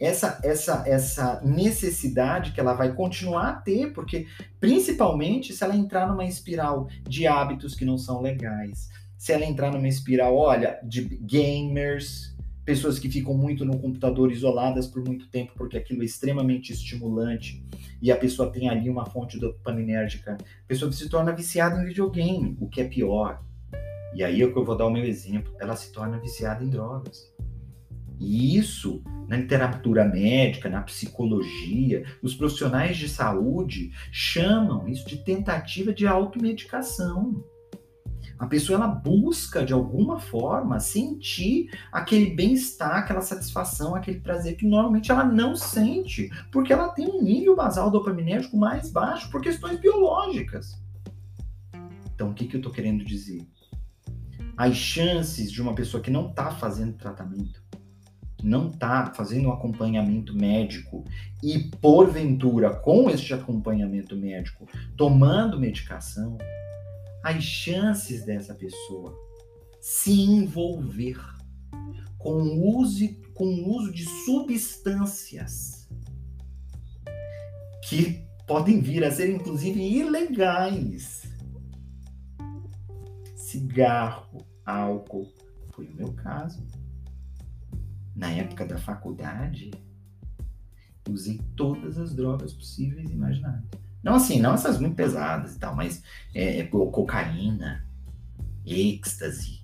Essa, 0.00 0.40
essa, 0.42 0.84
essa 0.86 1.42
necessidade 1.44 2.52
que 2.52 2.60
ela 2.60 2.72
vai 2.72 2.94
continuar 2.94 3.46
a 3.50 3.56
ter, 3.56 3.92
porque 3.92 4.26
principalmente 4.58 5.52
se 5.52 5.62
ela 5.62 5.76
entrar 5.76 6.08
numa 6.08 6.24
espiral 6.24 6.88
de 7.02 7.26
hábitos 7.26 7.74
que 7.74 7.84
não 7.84 7.98
são 7.98 8.22
legais, 8.22 8.88
se 9.18 9.34
ela 9.34 9.44
entrar 9.44 9.70
numa 9.70 9.86
espiral, 9.86 10.34
olha, 10.34 10.80
de 10.82 11.02
gamers, 11.02 12.33
pessoas 12.64 12.98
que 12.98 13.10
ficam 13.10 13.34
muito 13.34 13.64
no 13.64 13.78
computador 13.78 14.32
isoladas 14.32 14.86
por 14.86 15.04
muito 15.04 15.28
tempo, 15.28 15.52
porque 15.56 15.76
aquilo 15.76 16.02
é 16.02 16.04
extremamente 16.04 16.72
estimulante 16.72 17.64
e 18.00 18.10
a 18.10 18.16
pessoa 18.16 18.50
tem 18.50 18.68
ali 18.68 18.88
uma 18.88 19.06
fonte 19.06 19.38
dopaminérgica. 19.38 20.36
A 20.36 20.66
pessoa 20.66 20.90
se 20.92 21.08
torna 21.08 21.32
viciada 21.32 21.80
em 21.80 21.86
videogame, 21.86 22.56
o 22.60 22.68
que 22.68 22.80
é 22.80 22.84
pior. 22.84 23.42
E 24.14 24.22
aí 24.22 24.42
é 24.42 24.50
que 24.50 24.56
eu 24.56 24.64
vou 24.64 24.76
dar 24.76 24.86
o 24.86 24.90
meu 24.90 25.04
exemplo, 25.04 25.52
ela 25.60 25.76
se 25.76 25.92
torna 25.92 26.18
viciada 26.18 26.64
em 26.64 26.70
drogas. 26.70 27.32
E 28.18 28.56
isso, 28.56 29.02
na 29.28 29.36
literatura 29.36 30.04
médica, 30.04 30.68
na 30.68 30.80
psicologia, 30.82 32.04
os 32.22 32.34
profissionais 32.34 32.96
de 32.96 33.08
saúde 33.08 33.90
chamam 34.12 34.86
isso 34.88 35.06
de 35.06 35.18
tentativa 35.18 35.92
de 35.92 36.06
automedicação. 36.06 37.44
A 38.38 38.46
pessoa 38.46 38.76
ela 38.76 38.88
busca 38.88 39.64
de 39.64 39.72
alguma 39.72 40.18
forma 40.18 40.80
sentir 40.80 41.70
aquele 41.92 42.34
bem-estar, 42.34 42.96
aquela 42.96 43.20
satisfação, 43.20 43.94
aquele 43.94 44.20
prazer 44.20 44.56
que 44.56 44.66
normalmente 44.66 45.10
ela 45.10 45.24
não 45.24 45.54
sente, 45.54 46.30
porque 46.50 46.72
ela 46.72 46.88
tem 46.88 47.08
um 47.08 47.22
nível 47.22 47.54
basal 47.54 47.90
dopaminérgico 47.90 48.56
mais 48.56 48.90
baixo 48.90 49.30
por 49.30 49.40
questões 49.40 49.78
biológicas. 49.78 50.82
Então, 52.14 52.30
o 52.30 52.34
que, 52.34 52.46
que 52.46 52.56
eu 52.56 52.58
estou 52.58 52.72
querendo 52.72 53.04
dizer? 53.04 53.46
As 54.56 54.76
chances 54.76 55.50
de 55.50 55.60
uma 55.60 55.74
pessoa 55.74 56.02
que 56.02 56.10
não 56.10 56.28
está 56.28 56.50
fazendo 56.50 56.96
tratamento, 56.96 57.62
não 58.42 58.68
está 58.68 59.12
fazendo 59.14 59.48
um 59.48 59.52
acompanhamento 59.52 60.36
médico 60.36 61.04
e, 61.42 61.58
porventura, 61.80 62.74
com 62.74 63.10
este 63.10 63.32
acompanhamento 63.34 64.16
médico, 64.16 64.68
tomando 64.96 65.58
medicação, 65.58 66.38
as 67.24 67.42
chances 67.42 68.22
dessa 68.26 68.54
pessoa 68.54 69.18
se 69.80 70.12
envolver 70.12 71.18
com 72.18 72.42
o 72.42 72.78
uso, 72.78 73.08
com 73.32 73.46
o 73.46 73.76
uso 73.76 73.90
de 73.92 74.04
substâncias 74.24 75.88
que 77.88 78.26
podem 78.46 78.80
vir 78.80 79.04
a 79.04 79.10
ser 79.10 79.34
inclusive 79.34 79.80
ilegais. 79.80 81.22
Cigarro, 83.34 84.46
álcool, 84.64 85.32
foi 85.72 85.86
o 85.86 85.94
meu 85.94 86.12
caso. 86.12 86.62
Na 88.14 88.30
época 88.30 88.66
da 88.66 88.76
faculdade, 88.76 89.70
usei 91.08 91.40
todas 91.56 91.96
as 91.96 92.14
drogas 92.14 92.52
possíveis 92.52 93.08
e 93.08 93.12
imagináveis. 93.14 93.83
Não 94.04 94.16
assim, 94.16 94.38
não 94.38 94.52
essas 94.52 94.78
muito 94.78 94.94
pesadas 94.94 95.56
e 95.56 95.58
tal, 95.58 95.74
mas 95.74 96.02
é, 96.34 96.60
é 96.60 96.64
cocaína, 96.66 97.86
êxtase, 98.66 99.62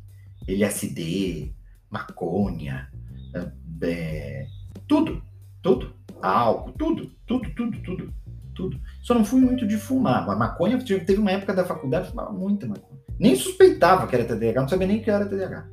LSD, 0.49 1.53
maconha, 1.91 2.91
é, 3.35 3.53
é, 3.83 4.47
tudo, 4.89 5.23
tudo, 5.63 5.95
álcool, 6.23 6.73
tudo, 6.73 7.13
tudo, 7.27 7.51
tudo, 7.55 7.83
tudo, 7.83 8.15
tudo. 8.55 8.81
Só 9.03 9.13
não 9.13 9.27
fui 9.27 9.43
muito 9.43 9.67
de 9.67 9.77
fumar. 9.77 10.27
A 10.29 10.35
maconha, 10.35 10.83
teve 10.83 11.19
uma 11.19 11.33
época 11.33 11.53
da 11.53 11.65
faculdade 11.65 12.07
que 12.07 12.11
fumava 12.13 12.33
muita 12.33 12.67
maconha. 12.67 12.99
Nem 13.19 13.37
suspeitava 13.37 14.07
que 14.07 14.17
era 14.17 14.25
TDAH, 14.25 14.63
não 14.63 14.69
sabia 14.69 14.87
nem 14.87 15.03
que 15.03 15.11
era 15.11 15.27
TDAH. 15.27 15.69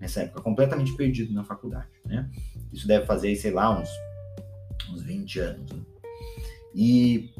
Nessa 0.00 0.22
época, 0.22 0.42
completamente 0.42 0.92
perdido 0.96 1.32
na 1.32 1.44
faculdade, 1.44 1.86
né? 2.04 2.28
Isso 2.72 2.88
deve 2.88 3.06
fazer, 3.06 3.36
sei 3.36 3.52
lá, 3.52 3.78
uns, 3.78 3.88
uns 4.90 5.02
20 5.02 5.38
anos. 5.38 5.70
Né? 5.70 5.82
E 6.74 7.30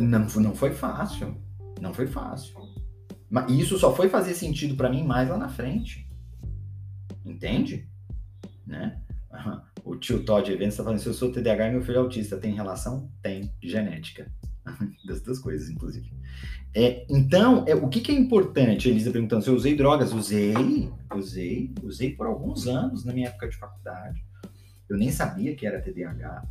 não, 0.00 0.26
não 0.26 0.54
foi 0.54 0.72
fácil. 0.72 1.36
Não 1.80 1.92
foi 1.94 2.06
fácil. 2.06 2.54
Mas 3.30 3.50
isso 3.52 3.78
só 3.78 3.94
foi 3.94 4.08
fazer 4.08 4.34
sentido 4.34 4.74
para 4.74 4.90
mim 4.90 5.04
mais 5.04 5.28
lá 5.28 5.36
na 5.36 5.48
frente. 5.48 6.08
Entende? 7.24 7.88
Né? 8.66 9.00
O 9.84 9.96
tio 9.96 10.24
Todd 10.24 10.50
Evans 10.50 10.68
está 10.68 10.82
falando: 10.82 10.98
se 10.98 11.06
eu 11.06 11.14
sou 11.14 11.30
TDAH 11.30 11.68
e 11.68 11.72
meu 11.72 11.82
filho 11.82 11.96
é 11.96 12.00
autista, 12.00 12.36
tem 12.36 12.54
relação? 12.54 13.10
Tem. 13.22 13.52
Genética. 13.62 14.30
Das 15.06 15.22
duas 15.22 15.38
coisas, 15.38 15.70
inclusive. 15.70 16.12
É, 16.74 17.06
então, 17.08 17.64
é, 17.66 17.74
o 17.74 17.88
que, 17.88 18.00
que 18.00 18.12
é 18.12 18.14
importante? 18.14 18.88
Elisa 18.88 19.10
perguntando 19.10 19.42
se 19.42 19.48
eu 19.48 19.54
usei 19.54 19.74
drogas. 19.74 20.12
Usei, 20.12 20.54
usei, 21.14 21.74
usei 21.82 22.14
por 22.14 22.26
alguns 22.26 22.66
anos 22.66 23.04
na 23.04 23.12
minha 23.14 23.28
época 23.28 23.48
de 23.48 23.56
faculdade. 23.56 24.22
Eu 24.88 24.96
nem 24.96 25.10
sabia 25.10 25.54
que 25.54 25.66
era 25.66 25.80
TDAH. 25.80 26.46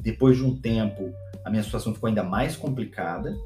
Depois 0.00 0.36
de 0.36 0.44
um 0.44 0.58
tempo, 0.58 1.12
a 1.44 1.50
minha 1.50 1.62
situação 1.62 1.94
ficou 1.94 2.08
ainda 2.08 2.22
mais 2.22 2.56
complicada, 2.56 3.36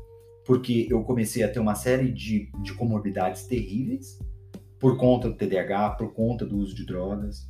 porque 0.44 0.86
eu 0.90 1.02
comecei 1.02 1.42
a 1.42 1.48
ter 1.48 1.60
uma 1.60 1.74
série 1.74 2.10
de, 2.10 2.50
de 2.62 2.74
comorbidades 2.74 3.46
terríveis 3.46 4.18
por 4.78 4.96
conta 4.96 5.28
do 5.28 5.36
TDAH, 5.36 5.90
por 5.90 6.12
conta 6.12 6.44
do 6.44 6.56
uso 6.56 6.74
de 6.74 6.84
drogas, 6.84 7.48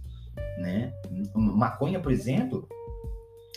né? 0.59 0.93
Maconha, 1.35 1.99
por 1.99 2.13
exemplo, 2.13 2.69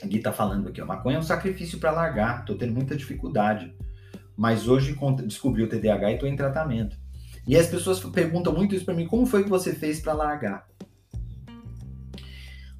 a 0.01 0.08
Gui 0.08 0.19
tá 0.19 0.31
falando 0.31 0.69
aqui, 0.69 0.81
ó, 0.81 0.86
maconha 0.86 1.17
é 1.17 1.19
um 1.19 1.23
sacrifício 1.23 1.79
para 1.79 1.91
largar, 1.91 2.45
tô 2.45 2.55
tendo 2.55 2.73
muita 2.73 2.95
dificuldade, 2.95 3.75
mas 4.36 4.67
hoje 4.67 4.97
descobri 5.25 5.63
o 5.63 5.69
TDAH 5.69 6.13
e 6.13 6.17
tô 6.17 6.25
em 6.25 6.36
tratamento. 6.36 6.97
E 7.47 7.55
as 7.55 7.67
pessoas 7.67 7.99
perguntam 7.99 8.53
muito 8.53 8.73
isso 8.73 8.86
para 8.86 8.93
mim, 8.93 9.05
como 9.05 9.25
foi 9.25 9.43
que 9.43 9.49
você 9.49 9.73
fez 9.73 9.99
para 9.99 10.13
largar? 10.13 10.67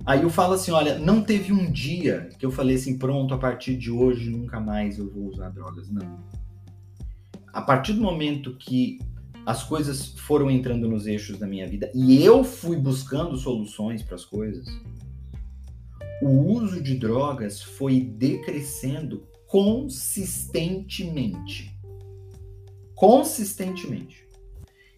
Aí 0.06 0.22
eu 0.22 0.30
falo 0.30 0.54
assim, 0.54 0.72
olha, 0.72 1.00
não 1.00 1.24
teve 1.24 1.52
um 1.52 1.72
dia 1.72 2.30
que 2.38 2.46
eu 2.46 2.52
falei 2.52 2.76
assim, 2.76 2.98
pronto, 2.98 3.34
a 3.34 3.38
partir 3.38 3.76
de 3.76 3.89
hoje 3.89 4.30
nunca 4.30 4.60
mais 4.60 5.00
eu 5.00 5.10
vou 5.10 5.30
usar 5.30 5.50
drogas, 5.50 5.89
não. 5.89 6.20
A 7.52 7.62
partir 7.62 7.94
do 7.94 8.02
momento 8.02 8.56
que 8.56 9.00
as 9.46 9.63
coisas 9.63 10.10
foram 10.20 10.52
entrando 10.52 10.88
nos 10.88 11.08
eixos 11.08 11.39
da 11.39 11.48
minha 11.48 11.68
vida 11.68 11.89
e 11.94 12.24
eu 12.24 12.44
fui 12.44 12.78
buscando 12.78 13.36
soluções 13.38 14.04
para 14.04 14.15
as 14.15 14.26
coisas, 14.26 14.68
o 16.22 16.30
uso 16.30 16.84
de 16.84 16.96
drogas 16.96 17.62
foi 17.62 18.02
decrescendo 18.02 19.28
consistentemente. 19.48 21.74
Consistentemente. 22.94 24.24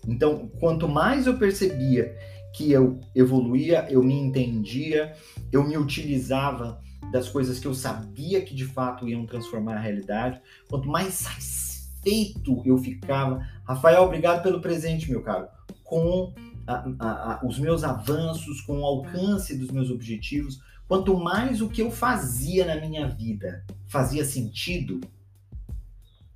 Então, 0.05 0.49
quanto 0.59 0.87
mais 0.87 1.25
eu 1.27 1.37
percebia 1.37 2.17
que 2.57 2.71
eu 2.71 2.99
evoluía, 3.13 3.87
eu 3.87 4.03
me 4.03 4.15
entendia, 4.15 5.15
eu 5.51 5.63
me 5.63 5.77
utilizava 5.77 6.81
das 7.11 7.29
coisas 7.29 7.59
que 7.59 7.67
eu 7.67 7.73
sabia 7.75 8.41
que 8.41 8.55
de 8.55 8.65
fato 8.65 9.07
iam 9.07 9.27
transformar 9.27 9.75
a 9.75 9.79
realidade, 9.79 10.41
quanto 10.67 10.89
mais 10.89 11.13
satisfeito 11.13 12.63
eu 12.65 12.79
ficava. 12.79 13.47
Rafael, 13.63 14.01
obrigado 14.01 14.41
pelo 14.41 14.59
presente, 14.59 15.09
meu 15.09 15.21
caro. 15.21 15.47
Com 15.83 16.33
a, 16.65 16.89
a, 16.99 17.33
a, 17.33 17.45
os 17.45 17.59
meus 17.59 17.83
avanços, 17.83 18.59
com 18.61 18.81
o 18.81 18.85
alcance 18.85 19.55
dos 19.55 19.69
meus 19.69 19.91
objetivos, 19.91 20.59
quanto 20.87 21.15
mais 21.15 21.61
o 21.61 21.69
que 21.69 21.83
eu 21.83 21.91
fazia 21.91 22.65
na 22.65 22.81
minha 22.81 23.07
vida 23.07 23.63
fazia 23.85 24.25
sentido, 24.25 24.99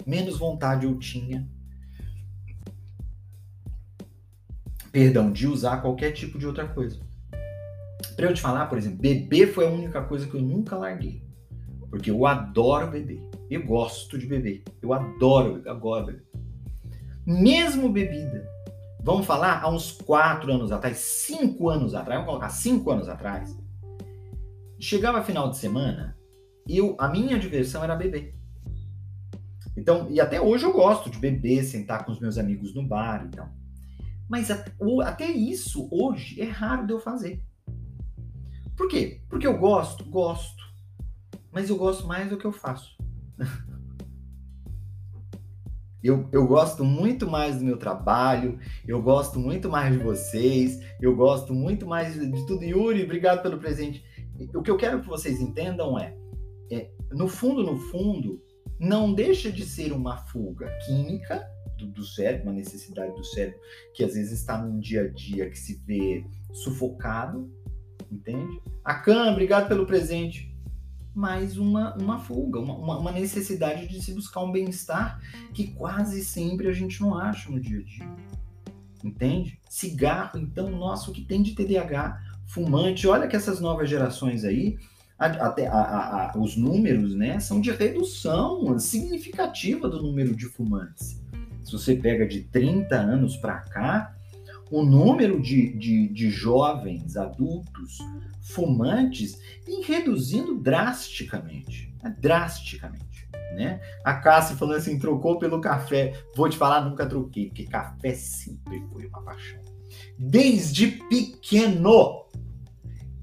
menos 0.06 0.38
vontade 0.38 0.86
eu 0.86 0.96
tinha, 1.00 1.50
perdão, 4.92 5.32
de 5.32 5.48
usar 5.48 5.82
qualquer 5.82 6.12
tipo 6.12 6.38
de 6.38 6.46
outra 6.46 6.68
coisa. 6.68 7.00
Para 8.16 8.26
eu 8.26 8.34
te 8.34 8.42
falar, 8.42 8.66
por 8.68 8.78
exemplo, 8.78 9.00
beber 9.00 9.54
foi 9.54 9.66
a 9.66 9.70
única 9.70 10.02
coisa 10.04 10.28
que 10.28 10.36
eu 10.36 10.42
nunca 10.42 10.76
larguei. 10.76 11.24
Porque 11.90 12.12
eu 12.12 12.26
adoro 12.26 12.88
beber. 12.88 13.22
Eu 13.50 13.66
gosto 13.66 14.18
de 14.18 14.26
beber. 14.26 14.64
Eu 14.82 14.94
adoro 14.94 15.56
beber. 15.56 15.70
Agora 15.70 16.06
beber. 16.06 16.26
Mesmo 17.26 17.90
bebida. 17.90 18.48
Vamos 19.04 19.26
falar 19.26 19.62
há 19.64 19.70
uns 19.70 19.92
quatro 19.92 20.52
anos 20.54 20.72
atrás, 20.72 20.98
cinco 20.98 21.70
anos 21.70 21.96
atrás, 21.96 22.20
vamos 22.20 22.30
colocar 22.30 22.50
cinco 22.50 22.92
anos 22.92 23.10
atrás. 23.10 23.58
Chegava 24.80 25.24
final 25.24 25.50
de 25.50 25.58
semana, 25.58 26.16
eu, 26.68 26.96
a 27.00 27.08
minha 27.08 27.40
diversão 27.40 27.84
era 27.84 27.96
beber. 27.96 28.36
Então, 29.76 30.08
e 30.10 30.20
até 30.20 30.40
hoje 30.40 30.66
eu 30.66 30.74
gosto 30.74 31.10
de 31.10 31.18
beber, 31.18 31.64
sentar 31.64 32.06
com 32.06 32.12
os 32.12 32.20
meus 32.20 32.38
amigos 32.38 32.76
no 32.76 32.86
bar 32.86 33.24
e 33.24 33.28
então. 33.28 33.46
tal. 33.46 33.61
Mas 34.32 34.50
até 34.50 35.30
isso 35.30 35.90
hoje 35.92 36.42
é 36.42 36.46
raro 36.46 36.88
de 36.88 36.94
eu 36.94 37.00
fazer. 37.00 37.44
Por 38.78 38.88
quê? 38.88 39.20
Porque 39.30 39.46
eu 39.46 39.58
gosto, 39.58 40.06
gosto 40.06 40.62
mas 41.52 41.70
eu 41.70 41.78
gosto 41.78 42.08
mais 42.08 42.30
do 42.30 42.38
que 42.38 42.46
eu 42.46 42.52
faço. 42.52 42.98
Eu, 46.04 46.28
eu 46.32 46.48
gosto 46.48 46.84
muito 46.84 47.30
mais 47.30 47.60
do 47.60 47.64
meu 47.64 47.78
trabalho, 47.78 48.58
eu 48.88 49.00
gosto 49.04 49.38
muito 49.38 49.70
mais 49.70 49.96
de 49.96 50.04
vocês, 50.04 50.80
eu 51.00 51.16
gosto 51.16 51.54
muito 51.54 51.86
mais 51.86 52.16
de 52.16 52.46
tudo. 52.48 52.64
Yuri, 52.64 53.04
obrigado 53.04 53.44
pelo 53.44 53.60
presente. 53.60 54.04
O 54.56 54.64
que 54.64 54.72
eu 54.72 54.78
quero 54.78 55.00
que 55.02 55.08
vocês 55.08 55.40
entendam 55.40 56.00
é, 56.00 56.18
é 56.72 56.90
no 57.12 57.28
fundo, 57.28 57.64
no 57.64 57.78
fundo, 57.78 58.42
não 58.80 59.14
deixa 59.14 59.52
de 59.52 59.64
ser 59.64 59.94
uma 59.94 60.18
fuga 60.18 60.76
química 60.88 61.48
do, 61.82 61.92
do, 61.92 62.06
cérebro, 62.06 62.48
uma 62.48 62.54
necessidade 62.54 63.14
do 63.16 63.24
cérebro 63.24 63.60
que 63.94 64.04
às 64.04 64.14
vezes 64.14 64.40
está 64.40 64.58
num 64.58 64.80
dia 64.80 65.04
a 65.04 65.08
dia 65.08 65.50
que 65.50 65.58
se 65.58 65.82
vê 65.86 66.26
sufocado, 66.54 67.52
entende? 68.12 68.62
A 68.84 68.96
Cam, 68.96 69.32
obrigado 69.32 69.68
pelo 69.68 69.86
presente 69.86 70.52
mais 71.14 71.58
uma, 71.58 71.96
uma 71.96 72.20
fuga, 72.20 72.60
uma, 72.60 72.98
uma 72.98 73.12
necessidade 73.12 73.88
de 73.88 74.02
se 74.02 74.14
buscar 74.14 74.42
um 74.42 74.52
bem-estar 74.52 75.20
que 75.54 75.68
quase 75.68 76.24
sempre 76.24 76.68
a 76.70 76.74
gente 76.74 77.02
não 77.02 77.18
acha 77.18 77.52
no 77.52 77.60
dia 77.60 77.80
a 77.80 77.84
dia. 77.84 78.10
Entende? 79.04 79.60
Cigarro, 79.70 80.40
então, 80.40 80.70
nossa, 80.70 81.10
o 81.10 81.14
que 81.14 81.22
tem 81.22 81.42
de 81.42 81.54
TDAH? 81.54 82.20
Fumante, 82.46 83.08
olha 83.08 83.28
que 83.28 83.36
essas 83.36 83.60
novas 83.60 83.90
gerações 83.90 84.44
aí, 84.44 84.78
até 85.18 85.70
os 86.36 86.58
números, 86.58 87.16
né, 87.16 87.40
são 87.40 87.62
de 87.62 87.72
redução 87.72 88.78
significativa 88.80 89.88
do 89.88 90.02
número 90.02 90.36
de 90.36 90.46
fumantes. 90.46 91.22
Se 91.64 91.72
você 91.72 91.96
pega 91.96 92.26
de 92.26 92.42
30 92.42 92.96
anos 92.96 93.38
para 93.38 93.60
cá, 93.60 94.16
o 94.72 94.84
número 94.84 95.42
de, 95.42 95.74
de, 95.74 96.08
de 96.08 96.30
jovens 96.30 97.18
adultos 97.18 97.98
fumantes 98.42 99.38
vem 99.66 99.84
reduzindo 99.84 100.58
drasticamente. 100.58 101.94
Né? 102.02 102.16
Drasticamente. 102.20 103.30
Né? 103.54 103.82
A 104.04 104.14
Cássia 104.14 104.56
falando 104.56 104.78
assim, 104.78 104.98
trocou 104.98 105.38
pelo 105.38 105.60
café. 105.60 106.14
Vou 106.36 106.50
te 106.50 106.58
falar, 106.58 106.82
nunca 106.82 107.06
troquei, 107.06 107.48
porque 107.48 107.66
café 107.66 108.14
sempre 108.14 108.82
foi 108.92 109.08
uma 109.08 109.22
paixão. 109.22 109.60
Desde 110.18 110.88
pequeno. 110.88 112.26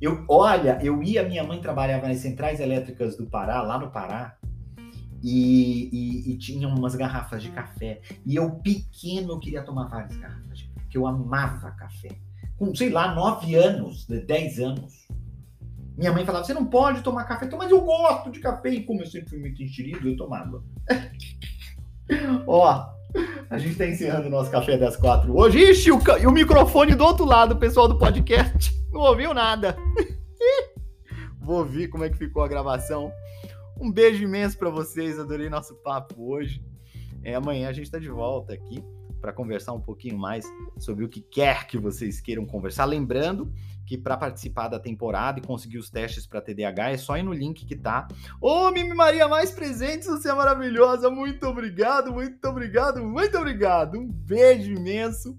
Eu, 0.01 0.25
olha, 0.29 0.79
eu 0.83 1.03
ia, 1.03 1.27
minha 1.27 1.43
mãe 1.43 1.61
trabalhava 1.61 2.07
nas 2.07 2.19
centrais 2.19 2.61
elétricas 2.61 3.17
do 3.17 3.27
Pará, 3.27 3.63
lá 3.63 3.79
no 3.79 3.91
Pará, 3.91 4.38
e, 5.23 5.89
e, 5.93 6.33
e 6.33 6.39
tinha 6.39 6.69
umas 6.69 6.95
garrafas 6.95 7.43
de 7.43 7.51
café. 7.51 8.01
E 8.25 8.37
eu, 8.37 8.51
pequeno, 8.51 9.33
eu 9.33 9.39
queria 9.39 9.63
tomar 9.63 9.89
várias 9.89 10.17
garrafas 10.17 10.59
de 10.59 10.69
que 10.89 10.97
eu 10.97 11.07
amava 11.07 11.71
café. 11.73 12.09
Com, 12.57 12.75
sei 12.75 12.91
lá, 12.91 13.15
nove 13.15 13.55
anos, 13.55 14.07
dez 14.07 14.59
anos. 14.59 15.07
Minha 15.97 16.13
mãe 16.13 16.25
falava, 16.25 16.45
você 16.45 16.55
não 16.55 16.65
pode 16.65 17.03
tomar 17.03 17.25
café. 17.25 17.47
Então, 17.47 17.59
mas 17.59 17.71
eu 17.71 17.81
gosto 17.81 18.31
de 18.31 18.41
café. 18.41 18.71
E 18.71 18.85
como 18.85 19.03
eu 19.03 19.07
sempre 19.07 19.31
fui 19.31 19.39
muito 19.39 19.63
enxerido, 19.63 20.09
eu 20.09 20.17
tomava. 20.17 20.63
Ó, 22.47 22.87
A 23.51 23.59
gente 23.59 23.73
está 23.73 23.87
encerrando 23.87 24.29
o 24.29 24.31
nosso 24.31 24.51
Café 24.51 24.77
das 24.77 24.97
Quatro 24.97 25.37
hoje. 25.37 25.59
Ixi, 25.59 25.91
o, 25.91 25.99
o 26.27 26.33
microfone 26.33 26.95
do 26.95 27.05
outro 27.05 27.25
lado, 27.25 27.53
o 27.53 27.59
pessoal 27.59 27.89
do 27.89 27.99
podcast 27.99 28.73
não 28.93 29.01
ouviu 29.01 29.33
nada. 29.33 29.77
Vou 31.41 31.59
ouvir 31.59 31.89
como 31.89 32.05
é 32.05 32.11
que 32.11 32.19
ficou 32.19 32.43
a 32.43 32.49
gravação. 32.49 33.11
Um 33.81 33.93
beijo 33.93 34.25
imenso 34.25 34.59
para 34.59 34.71
vocês, 34.71 35.21
adorei 35.21 35.49
nosso 35.49 35.75
papo 35.77 36.33
hoje. 36.33 36.61
É, 37.23 37.35
amanhã 37.35 37.69
a 37.69 37.73
gente 37.73 37.85
está 37.87 37.99
de 37.99 38.09
volta 38.09 38.53
aqui 38.53 38.83
para 39.21 39.33
conversar 39.33 39.73
um 39.73 39.81
pouquinho 39.81 40.19
mais 40.19 40.45
sobre 40.77 41.05
o 41.05 41.09
que 41.09 41.21
quer 41.21 41.67
que 41.67 41.79
vocês 41.79 42.21
queiram 42.21 42.45
conversar. 42.45 42.87
Lembrando 42.87 43.53
que 43.87 43.97
para 43.97 44.17
participar 44.17 44.67
da 44.67 44.81
temporada 44.81 45.39
e 45.39 45.43
conseguir 45.43 45.79
os 45.79 45.91
testes 45.91 46.27
para 46.27 46.41
TDAH 46.41 46.91
é 46.91 46.97
só 46.97 47.17
ir 47.17 47.23
no 47.23 47.33
link 47.33 47.65
que 47.65 47.77
tá. 47.77 48.09
Ô, 48.41 48.67
oh, 48.67 48.71
Mimi 48.73 48.95
Maria 48.95 49.29
mais 49.29 49.53
presentes, 49.53 50.09
você 50.09 50.29
é 50.29 50.35
maravilhosa. 50.35 51.09
Muito 51.09 51.47
obrigado, 51.47 52.13
muito 52.13 52.45
obrigado, 52.49 53.03
muito 53.05 53.39
obrigado. 53.39 53.97
Um 53.97 54.09
beijo 54.09 54.73
imenso. 54.73 55.39